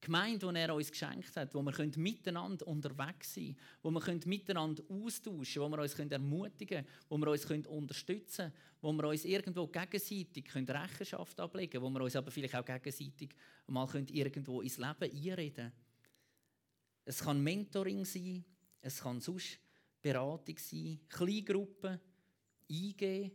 Gemeinde, 0.01 0.47
die 0.47 0.59
er 0.59 0.73
uns 0.73 0.91
geschenkt 0.91 1.35
hat, 1.35 1.53
wo 1.53 1.61
wir 1.61 1.91
miteinander 1.97 2.65
unterwegs 2.65 3.33
sein 3.33 3.55
können, 3.55 3.57
wo 3.81 3.91
wir 3.91 4.19
miteinander 4.25 4.83
austauschen 4.89 5.61
können, 5.61 5.71
wo 5.71 5.77
wir 5.77 5.81
uns 5.83 5.99
ermutigen 5.99 6.85
können, 6.85 6.87
wo 7.09 7.17
wir 7.17 7.27
uns 7.27 7.45
unterstützen 7.45 8.51
können, 8.51 8.53
wo 8.81 8.93
wir 8.93 9.07
uns 9.09 9.25
irgendwo 9.25 9.67
gegenseitig 9.67 10.55
Rechenschaft 10.55 11.39
ablegen 11.39 11.71
können, 11.71 11.83
wo 11.83 11.89
wir 11.89 12.05
uns 12.05 12.15
aber 12.15 12.31
vielleicht 12.31 12.55
auch 12.55 12.65
gegenseitig 12.65 13.35
mal 13.67 13.87
irgendwo 13.93 14.61
ins 14.61 14.77
Leben 14.77 15.11
einreden 15.11 15.55
können. 15.55 15.73
Es 17.03 17.19
kann 17.19 17.43
Mentoring 17.43 18.05
sein, 18.05 18.45
es 18.81 19.01
kann 19.01 19.19
sonst 19.19 19.59
Beratung 20.01 20.57
sein, 20.57 20.99
Kleingruppen, 21.09 21.99
eingehen, 22.69 23.31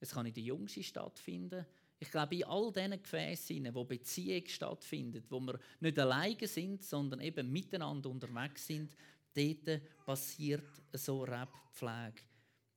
es 0.00 0.10
kann 0.12 0.26
in 0.26 0.34
der 0.34 0.42
Jungsi 0.44 0.84
stattfinden, 0.84 1.66
ich 2.00 2.10
glaube, 2.10 2.36
in 2.36 2.44
all 2.44 2.72
diesen 2.72 3.02
Gefäßen, 3.02 3.74
wo 3.74 3.84
Beziehung 3.84 4.46
stattfindet, 4.46 5.26
wo 5.30 5.40
wir 5.40 5.58
nicht 5.80 5.98
alleine 5.98 6.46
sind, 6.46 6.84
sondern 6.84 7.20
eben 7.20 7.50
miteinander 7.50 8.08
unterwegs 8.08 8.66
sind, 8.66 8.94
dort 9.34 9.80
passiert 10.04 10.82
so 10.92 11.22
Rebpflege. 11.24 12.22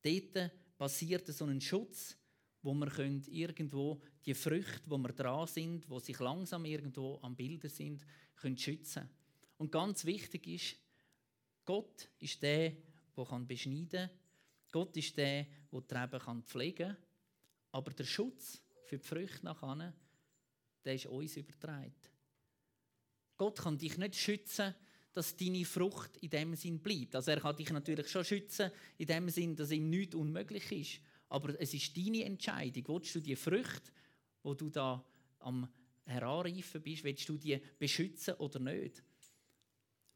Dort 0.01 0.51
passiert 0.77 1.27
so 1.27 1.45
ein 1.45 1.62
Schutz, 1.62 2.17
wo 2.63 2.73
wir 2.73 2.99
irgendwo 3.29 4.01
die 4.25 4.34
Früchte, 4.34 4.81
wo 4.86 4.97
wir 4.97 5.13
dran 5.13 5.47
sind, 5.47 5.88
wo 5.89 5.99
sich 5.99 6.19
langsam 6.19 6.65
irgendwo 6.65 7.19
am 7.21 7.36
Bilden 7.36 7.69
sind, 7.69 8.05
können 8.36 8.57
schützen. 8.57 9.07
Und 9.57 9.71
ganz 9.71 10.05
wichtig 10.05 10.47
ist, 10.47 10.75
Gott 11.65 12.10
ist 12.19 12.41
der, 12.41 12.71
der 13.15 13.39
beschneiden 13.45 13.89
kann. 13.89 14.10
Gott 14.71 14.97
ist 14.97 15.15
der, 15.17 15.45
der 15.71 15.81
die 15.81 15.93
Reben 15.93 16.43
pflegen 16.43 16.88
kann. 16.88 16.97
Aber 17.71 17.91
der 17.91 18.03
Schutz 18.03 18.63
für 18.91 18.97
die 18.97 19.08
Früchte 19.08 19.45
nachher, 19.45 19.93
der 20.84 20.95
ist 20.95 21.06
uns 21.06 21.38
übertragen. 21.38 21.93
Gott 23.38 23.60
kann 23.60 23.77
dich 23.77 23.97
nicht 23.97 24.17
schützen, 24.17 24.75
dass 25.13 25.38
deine 25.38 25.63
Frucht 25.63 26.17
in 26.17 26.30
dem 26.30 26.56
Sinn 26.56 26.80
bleibt. 26.80 27.15
Also 27.15 27.32
er 27.32 27.39
kann 27.39 27.56
dich 27.56 27.69
natürlich 27.71 28.10
schon 28.10 28.25
schützen, 28.25 28.69
in 28.97 29.08
dem 29.08 29.30
Sinn, 29.30 29.56
dass 29.56 29.71
ihm 29.71 29.89
nichts 29.89 30.15
unmöglich 30.15 30.69
ist. 30.73 31.01
Aber 31.30 31.58
es 31.60 31.73
ist 31.73 31.95
deine 31.95 32.25
Entscheidung. 32.25 32.84
Willst 32.88 33.15
du 33.15 33.21
die 33.21 33.38
Früchte, 33.38 33.91
wo 34.43 34.54
du 34.56 34.69
da 34.69 35.04
am 35.39 35.69
Heranreifen 36.04 36.82
bist, 36.82 37.06
willst 37.06 37.30
du 37.30 37.38
die 37.38 37.62
beschützen 37.80 38.34
oder 38.36 38.60
nicht? 38.60 39.01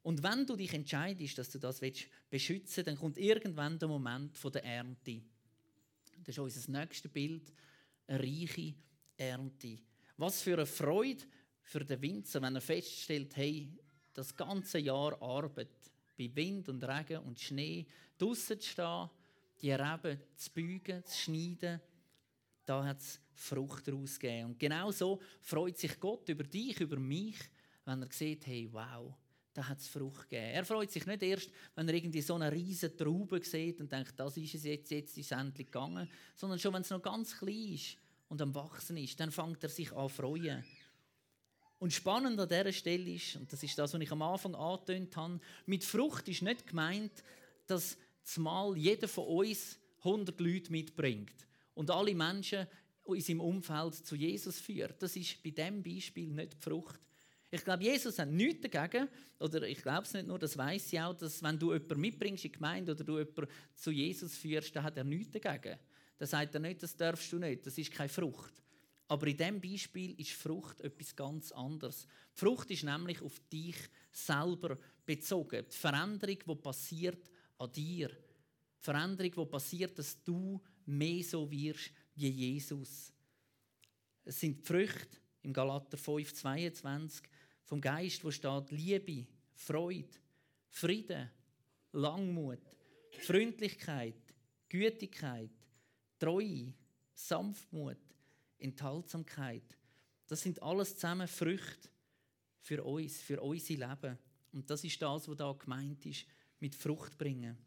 Und 0.02 0.22
wenn 0.22 0.46
du 0.46 0.58
dich 0.58 0.74
entscheidest, 0.74 1.38
dass 1.38 1.50
du 1.50 1.60
das 1.60 1.80
beschützen 1.80 2.30
willst, 2.30 2.88
dann 2.88 2.98
kommt 2.98 3.18
irgendwann 3.18 3.80
der 3.80 3.88
Moment 3.88 4.38
der 4.54 4.64
Ernte. 4.66 5.22
Das 6.26 6.36
ist 6.36 6.40
unser 6.40 6.72
nächstes 6.72 7.12
Bild 7.12 7.54
eine 8.08 8.20
reiche 8.20 8.74
Ernte. 9.18 9.78
Was 10.18 10.42
für 10.42 10.54
eine 10.54 10.66
Freude 10.66 11.24
für 11.64 11.84
den 11.84 12.02
Winzer, 12.02 12.42
wenn 12.42 12.56
er 12.56 12.62
feststellt, 12.62 13.36
hey, 13.36 13.72
das 14.14 14.36
ganze 14.36 14.80
Jahr 14.80 15.22
Arbeit 15.22 15.70
bei 16.18 16.30
Wind 16.34 16.70
und 16.70 16.84
Regen 16.84 17.24
und 17.24 17.40
Schnee, 17.40 17.86
draußen 18.18 18.60
zu 18.60 18.70
stehen, 18.70 19.10
die 19.62 19.72
Reben 19.72 20.20
zu 20.36 20.52
beugen, 20.52 21.04
zu 21.04 21.18
schneiden, 21.18 21.82
da 22.66 22.84
hat 22.86 23.00
es 23.00 23.20
Frucht 23.34 23.88
daraus 23.88 24.20
gegeben. 24.20 24.52
Und 24.52 24.60
genau 24.60 24.92
so 24.92 25.20
freut 25.42 25.78
sich 25.78 26.00
Gott 26.00 26.30
über 26.30 26.44
dich, 26.44 26.80
über 26.80 26.98
mich, 26.98 27.38
wenn 27.84 28.02
er 28.02 28.12
sieht, 28.12 28.46
hey, 28.48 28.70
wow, 28.72 29.14
da 29.56 29.68
hat 29.70 29.80
es 29.80 29.88
Frucht 29.88 30.30
gegeben. 30.30 30.52
Er 30.52 30.66
freut 30.66 30.92
sich 30.92 31.06
nicht 31.06 31.24
erst, 31.24 31.50
wenn 31.76 31.88
er 31.88 31.94
irgendwie 31.96 32.22
so 32.22 32.36
eine 32.36 32.52
riesige 32.52 32.96
Traube 32.96 33.42
sieht 33.42 33.80
und 33.80 33.92
denkt, 33.92 34.14
das 34.18 34.36
ist 34.36 34.54
es 34.54 34.66
jetzt, 34.66 34.92
jetzt 34.92 35.18
ist 35.18 35.32
es 35.32 35.38
endlich 35.38 35.68
gegangen, 35.68 36.10
sondern 36.36 36.60
schon, 36.60 36.74
wenn 36.74 36.82
es 36.82 36.90
noch 36.90 37.02
ganz 37.02 37.38
klein 37.38 37.74
ist 37.74 37.98
und 38.28 38.42
am 38.42 38.54
Wachsen 38.54 38.98
ist, 38.98 39.18
dann 39.18 39.32
fängt 39.32 39.64
er 39.64 39.70
sich 39.70 39.94
an 39.94 40.10
zu 40.10 40.16
freuen. 40.16 40.64
Und 41.80 41.94
spannend 41.94 42.40
an 42.40 42.50
dieser 42.50 42.74
Stelle 42.74 43.12
ist, 43.12 43.38
und 43.38 43.52
das 43.52 43.64
ist 43.64 43.78
das, 43.78 43.94
was 43.94 44.02
ich 44.02 44.12
am 44.12 44.22
Anfang 44.22 44.56
angetönt 44.56 45.16
habe, 45.16 45.40
mit 45.66 45.86
Frucht 45.86 46.28
ist 46.28 46.42
nicht 46.42 46.68
gemeint, 46.68 47.24
dass 47.66 47.98
zumal 48.24 48.78
jeder 48.78 49.08
von 49.08 49.26
uns 49.26 49.80
100 50.00 50.38
Leute 50.40 50.72
mitbringt 50.72 51.48
und 51.76 51.90
alle 51.90 52.14
Menschen 52.14 52.68
in 53.08 53.22
seinem 53.22 53.40
Umfeld 53.40 53.96
zu 53.96 54.16
Jesus 54.16 54.60
führt. 54.60 55.02
Das 55.02 55.16
ist 55.16 55.42
bei 55.42 55.52
diesem 55.52 55.82
Beispiel 55.82 56.28
nicht 56.28 56.54
die 56.54 56.62
Frucht. 56.62 57.00
Ich 57.52 57.64
glaube, 57.64 57.84
Jesus 57.84 58.18
hat 58.20 58.30
nichts 58.30 58.70
dagegen, 58.70 59.08
oder 59.40 59.68
ich 59.68 59.82
glaube 59.82 60.04
es 60.04 60.14
nicht 60.14 60.28
nur, 60.28 60.40
das 60.40 60.58
weiß 60.58 60.92
ich 60.92 61.00
auch, 61.00 61.14
dass 61.14 61.42
wenn 61.44 61.60
du 61.60 61.74
jemanden 61.74 62.02
mitbringst 62.02 62.46
in 62.46 62.52
die 62.52 62.58
Gemeinde 62.58 62.92
oder 62.92 63.04
du 63.04 63.18
jemanden 63.20 63.48
zu 63.76 63.92
Jesus 63.92 64.36
führst, 64.36 64.76
dann 64.76 64.84
hat 64.84 64.98
er 64.98 65.04
nichts 65.04 65.40
dagegen. 65.40 65.80
Dann 66.18 66.28
sagt 66.28 66.54
er 66.54 66.60
nicht, 66.60 66.82
das 66.82 66.96
darfst 66.96 67.32
du 67.32 67.40
nicht, 67.40 67.66
das 67.66 67.78
ist 67.78 67.92
keine 67.92 68.10
Frucht. 68.10 68.54
Aber 69.08 69.28
in 69.28 69.38
diesem 69.38 69.62
Beispiel 69.62 70.20
ist 70.20 70.32
Frucht 70.32 70.82
etwas 70.82 71.16
ganz 71.16 71.52
anderes. 71.52 72.08
Die 72.34 72.40
Frucht 72.40 72.72
ist 72.72 72.84
nämlich 72.84 73.22
auf 73.22 73.40
dich 73.52 73.78
selber 74.12 74.78
bezogen. 75.06 75.64
Die 75.70 75.76
Veränderung, 75.76 76.40
die 76.48 76.56
passiert 76.56 77.30
an 77.60 77.72
dir. 77.72 78.10
Die 78.10 78.84
Veränderung, 78.84 79.32
die 79.32 79.52
passiert, 79.52 80.00
dass 80.00 80.24
du 80.24 80.60
mehr 80.86 81.24
so 81.24 81.50
wirst 81.52 81.92
wie 82.16 82.30
Jesus. 82.30 83.14
Es 84.24 84.40
sind 84.40 84.66
Früchte 84.66 85.18
im 85.44 85.54
Galater 85.54 85.98
5, 85.98 86.34
22 86.34 87.24
vom 87.66 87.82
Geist, 87.82 88.24
wo 88.24 88.32
steht 88.32 88.72
Liebe, 88.72 89.28
Freude, 89.54 90.18
Frieden, 90.70 91.30
Langmut, 91.92 92.60
Freundlichkeit, 93.12 94.16
Gütigkeit, 94.70 95.52
Treue, 96.20 96.74
Sanftmut, 97.14 97.98
Enthaltsamkeit. 98.58 99.78
Das 100.28 100.42
sind 100.42 100.62
alles 100.62 100.96
zusammen 100.96 101.28
Früchte 101.28 101.90
für 102.60 102.84
uns, 102.84 103.22
für 103.22 103.42
unser 103.42 103.74
Leben. 103.74 104.18
Und 104.52 104.70
das 104.70 104.84
ist 104.84 105.02
das, 105.02 105.28
was 105.28 105.38
da 105.38 105.52
gemeint 105.54 106.06
ist, 106.06 106.26
mit 106.60 106.76
Frucht 106.76 107.18
bringen. 107.18 107.58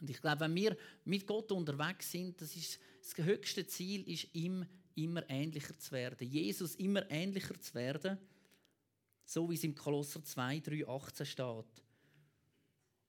Und 0.00 0.10
ich 0.10 0.20
glaube, 0.20 0.40
wenn 0.40 0.54
wir 0.54 0.76
mit 1.04 1.26
Gott 1.26 1.50
unterwegs 1.52 2.10
sind, 2.10 2.40
das, 2.40 2.54
ist, 2.56 2.78
das 3.00 3.24
höchste 3.24 3.66
Ziel 3.66 4.08
ist, 4.08 4.34
ihm 4.34 4.66
immer 4.94 5.28
ähnlicher 5.28 5.78
zu 5.78 5.92
werden. 5.92 6.28
Jesus 6.28 6.74
immer 6.76 7.08
ähnlicher 7.10 7.58
zu 7.60 7.74
werden 7.74 8.18
so 9.24 9.48
wie 9.50 9.54
es 9.54 9.64
im 9.64 9.74
Kolosser 9.74 10.22
2, 10.22 10.60
3, 10.60 10.86
18 10.88 11.26
steht. 11.26 11.84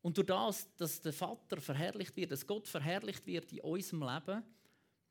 Und 0.01 0.17
durch 0.17 0.27
das, 0.27 0.75
dass 0.75 1.01
der 1.01 1.13
Vater 1.13 1.59
verherrlicht 1.59 2.15
wird, 2.15 2.31
dass 2.31 2.45
Gott 2.45 2.67
verherrlicht 2.67 3.25
wird 3.25 3.51
in 3.51 3.61
unserem 3.61 4.03
Leben, 4.03 4.43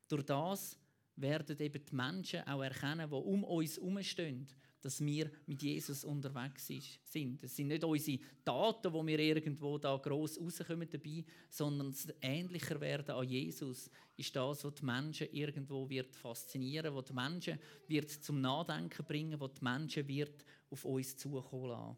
durch 0.09 0.25
das 0.25 0.79
werden 1.17 1.59
eben 1.59 1.85
die 1.85 1.95
Menschen 1.95 2.47
auch 2.47 2.63
erkennen, 2.63 3.09
die 3.09 3.15
um 3.15 3.45
uns 3.45 3.77
herumstehen, 3.77 4.49
dass 4.81 5.03
wir 5.03 5.31
mit 5.47 5.63
Jesus 5.63 6.05
unterwegs 6.05 6.67
sind. 6.67 7.43
Es 7.43 7.57
sind 7.57 7.69
nicht 7.69 7.85
unsere 7.85 8.19
Taten, 8.45 8.93
wo 8.93 9.07
wir 9.07 9.19
irgendwo 9.19 9.79
da 9.79 9.97
gross 9.97 10.39
rauskommen 10.39 10.89
dabei, 10.91 11.25
sondern 11.49 11.91
das 11.91 12.09
ähnlicher 12.21 12.79
werden 12.81 13.15
an 13.15 13.27
Jesus 13.27 13.89
ist 14.17 14.37
das, 14.37 14.63
was 14.63 14.75
die 14.75 14.85
Menschen 14.85 15.29
irgendwo 15.33 15.89
wird 15.89 16.15
faszinieren, 16.15 16.95
was 16.95 17.07
die 17.07 17.15
Menschen 17.15 17.59
wird 17.89 18.11
zum 18.11 18.41
Nachdenken 18.41 19.05
bringen, 19.07 19.41
was 19.41 19.55
die 19.55 19.65
Menschen 19.65 20.07
wird 20.07 20.45
auf 20.71 20.85
uns 20.85 21.17
zukommen 21.17 21.71
lassen. 21.71 21.97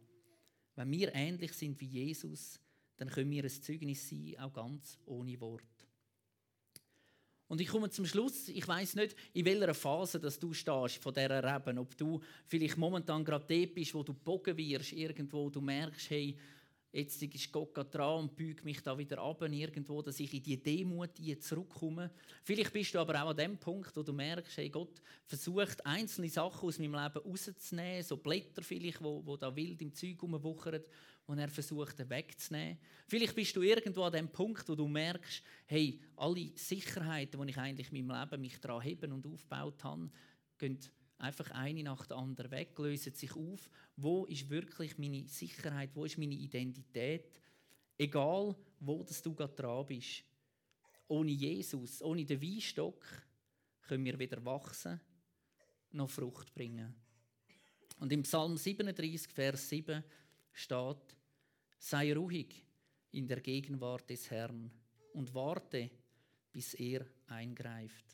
Wenn 0.77 0.93
wir 0.93 1.15
ähnlich 1.15 1.53
sind 1.55 1.81
wie 1.81 1.87
Jesus, 1.87 2.61
dann 2.97 3.09
können 3.09 3.31
wir 3.31 3.43
ein 3.43 3.51
Zeugnis 3.51 4.09
sein, 4.09 4.37
auch 4.39 4.53
ganz 4.53 4.99
ohne 5.07 5.41
Wort. 5.41 5.76
Und 7.49 7.61
ich 7.61 7.69
komme 7.69 7.91
zum 7.91 8.07
Schluss. 8.07 8.49
Ich 8.49 8.67
weiß 8.67 8.97
nicht, 8.97 9.15
in 9.33 9.45
welcher 9.45 9.75
Phase 9.75 10.19
dass 10.19 10.39
du 10.39 10.53
stehst 10.53 11.03
von 11.03 11.15
dieser 11.15 11.43
Reben. 11.43 11.79
Ob 11.79 11.97
du 11.97 12.21
vielleicht 12.47 12.77
momentan 12.77 13.25
gerade 13.25 13.45
dort 13.49 13.75
bist, 13.75 13.95
wo 13.95 14.03
du 14.03 14.13
bogen 14.13 14.57
wirst, 14.57 14.93
irgendwo, 14.93 15.49
du 15.49 15.61
merkst, 15.61 16.11
hey, 16.11 16.37
jetzt 16.93 17.23
ist 17.23 17.53
Gott 17.53 17.95
dran 17.95 18.21
und 18.21 18.37
beugt 18.37 18.65
mich 18.65 18.83
da 18.83 18.97
wieder 18.97 19.19
ab, 19.19 19.43
irgendwo, 19.43 20.03
dass 20.03 20.21
ich 20.21 20.33
in 20.33 20.43
die 20.43 20.63
Demut 20.63 21.11
zurückkomme. 21.41 22.11
Vielleicht 22.43 22.73
bist 22.73 22.95
du 22.95 22.99
aber 22.99 23.23
auch 23.23 23.31
an 23.31 23.37
dem 23.37 23.59
Punkt, 23.59 23.95
wo 23.97 24.03
du 24.03 24.13
merkst, 24.13 24.57
hey, 24.57 24.71
Gott 24.71 25.03
versucht, 25.27 25.85
einzelne 25.85 26.29
Sachen 26.29 26.67
aus 26.67 26.79
meinem 26.79 26.95
Leben 26.95 27.19
rauszunehmen, 27.19 28.03
so 28.03 28.17
Blätter 28.17 28.63
vielleicht, 28.63 29.03
wo, 29.03 29.25
wo 29.25 29.37
da 29.37 29.55
wild 29.55 29.83
im 29.83 29.95
Zeug 29.95 30.23
rumwuchern, 30.23 30.83
und 31.27 31.39
er 31.39 31.49
versucht, 31.49 32.09
wegzunehmen. 32.09 32.79
Vielleicht 33.09 33.35
bist 33.35 33.57
du 33.57 33.63
irgendwo 33.63 34.03
an 34.05 34.13
dem 34.13 34.29
Punkt, 34.29 34.69
wo 34.69 34.75
du 34.75 34.87
merkst, 34.87 35.43
hey, 35.67 36.01
alle 36.17 36.53
Sicherheiten, 36.55 37.41
die 37.43 37.51
ich 37.51 37.59
eigentlich 37.59 37.93
in 37.93 38.07
meinem 38.07 38.21
Leben 38.31 38.41
mich 38.43 38.61
daran 38.61 38.83
heben 38.83 39.13
und 39.13 39.27
aufgebaut 39.27 39.83
habe, 39.83 40.11
gehen 40.57 40.79
einfach 41.19 41.51
eine 41.51 41.83
nach 41.83 42.07
der 42.07 42.17
anderen 42.17 42.51
weg, 42.51 42.79
lösen 42.79 43.15
sich 43.15 43.35
auf. 43.35 43.71
Wo 43.97 44.27
ist 44.27 44.51
wirklich 44.51 44.99
meine 44.99 45.27
Sicherheit? 45.27 45.91
Wo 45.95 46.05
ist 46.05 46.19
meine 46.19 46.35
Identität? 46.35 47.41
Egal, 47.99 48.55
wo 48.81 49.03
das 49.03 49.23
du 49.23 49.35
gerade 49.35 49.55
dran 49.55 49.87
bist. 49.87 50.25
Ohne 51.09 51.31
Jesus, 51.31 52.03
ohne 52.03 52.25
den 52.25 52.43
Weinstock, 52.43 53.05
können 53.83 54.05
wir 54.05 54.19
weder 54.19 54.45
wachsen 54.45 55.01
noch 55.93 56.11
Frucht 56.11 56.53
bringen. 56.55 56.95
Und 57.99 58.13
im 58.13 58.23
Psalm 58.23 58.57
37, 58.57 59.33
Vers 59.33 59.69
7 59.69 60.05
steht, 60.53 61.17
sei 61.79 62.15
ruhig 62.15 62.65
in 63.13 63.27
der 63.27 63.41
Gegenwart 63.41 64.11
des 64.11 64.31
Herrn 64.31 64.71
und 65.15 65.33
warte, 65.35 65.91
bis 66.53 66.75
er 66.75 67.07
eingreift. 67.29 68.05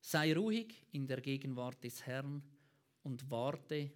Sei 0.00 0.34
ruhig 0.34 0.86
in 0.92 1.06
der 1.06 1.20
Gegenwart 1.20 1.84
des 1.84 2.04
Herrn 2.06 2.42
und 3.02 3.30
warte, 3.30 3.90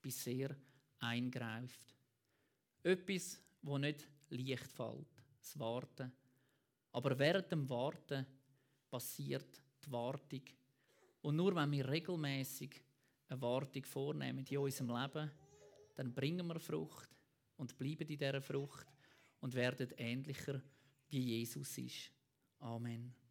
bis 0.00 0.26
er 0.26 0.54
eingreift. 1.00 1.94
Etwas, 2.82 3.40
wo 3.62 3.78
nicht 3.78 4.06
leicht 4.30 4.70
fällt, 4.70 5.22
das 5.40 5.58
Warten. 5.58 6.12
Aber 6.92 7.18
während 7.18 7.50
dem 7.50 7.68
Warten 7.68 8.26
passiert 8.90 9.62
die 9.84 9.92
Wartung. 9.92 10.42
Und 11.22 11.36
nur 11.36 11.54
wenn 11.54 11.72
wir 11.72 11.88
regelmäßig 11.88 12.80
eine 13.28 13.40
Wartung 13.40 13.84
vornehmen 13.84 14.44
in 14.46 14.58
unserem 14.58 14.96
Leben, 14.96 15.30
dann 15.94 16.14
bringen 16.14 16.46
wir 16.46 16.60
Frucht 16.60 17.08
und 17.56 17.76
bleiben 17.76 18.08
in 18.08 18.18
dieser 18.18 18.40
Frucht 18.40 18.86
und 19.40 19.54
werden 19.54 19.92
ähnlicher 19.96 20.62
wie 21.08 21.20
Jesus 21.20 21.76
ist. 21.78 22.12
Amen. 22.60 23.27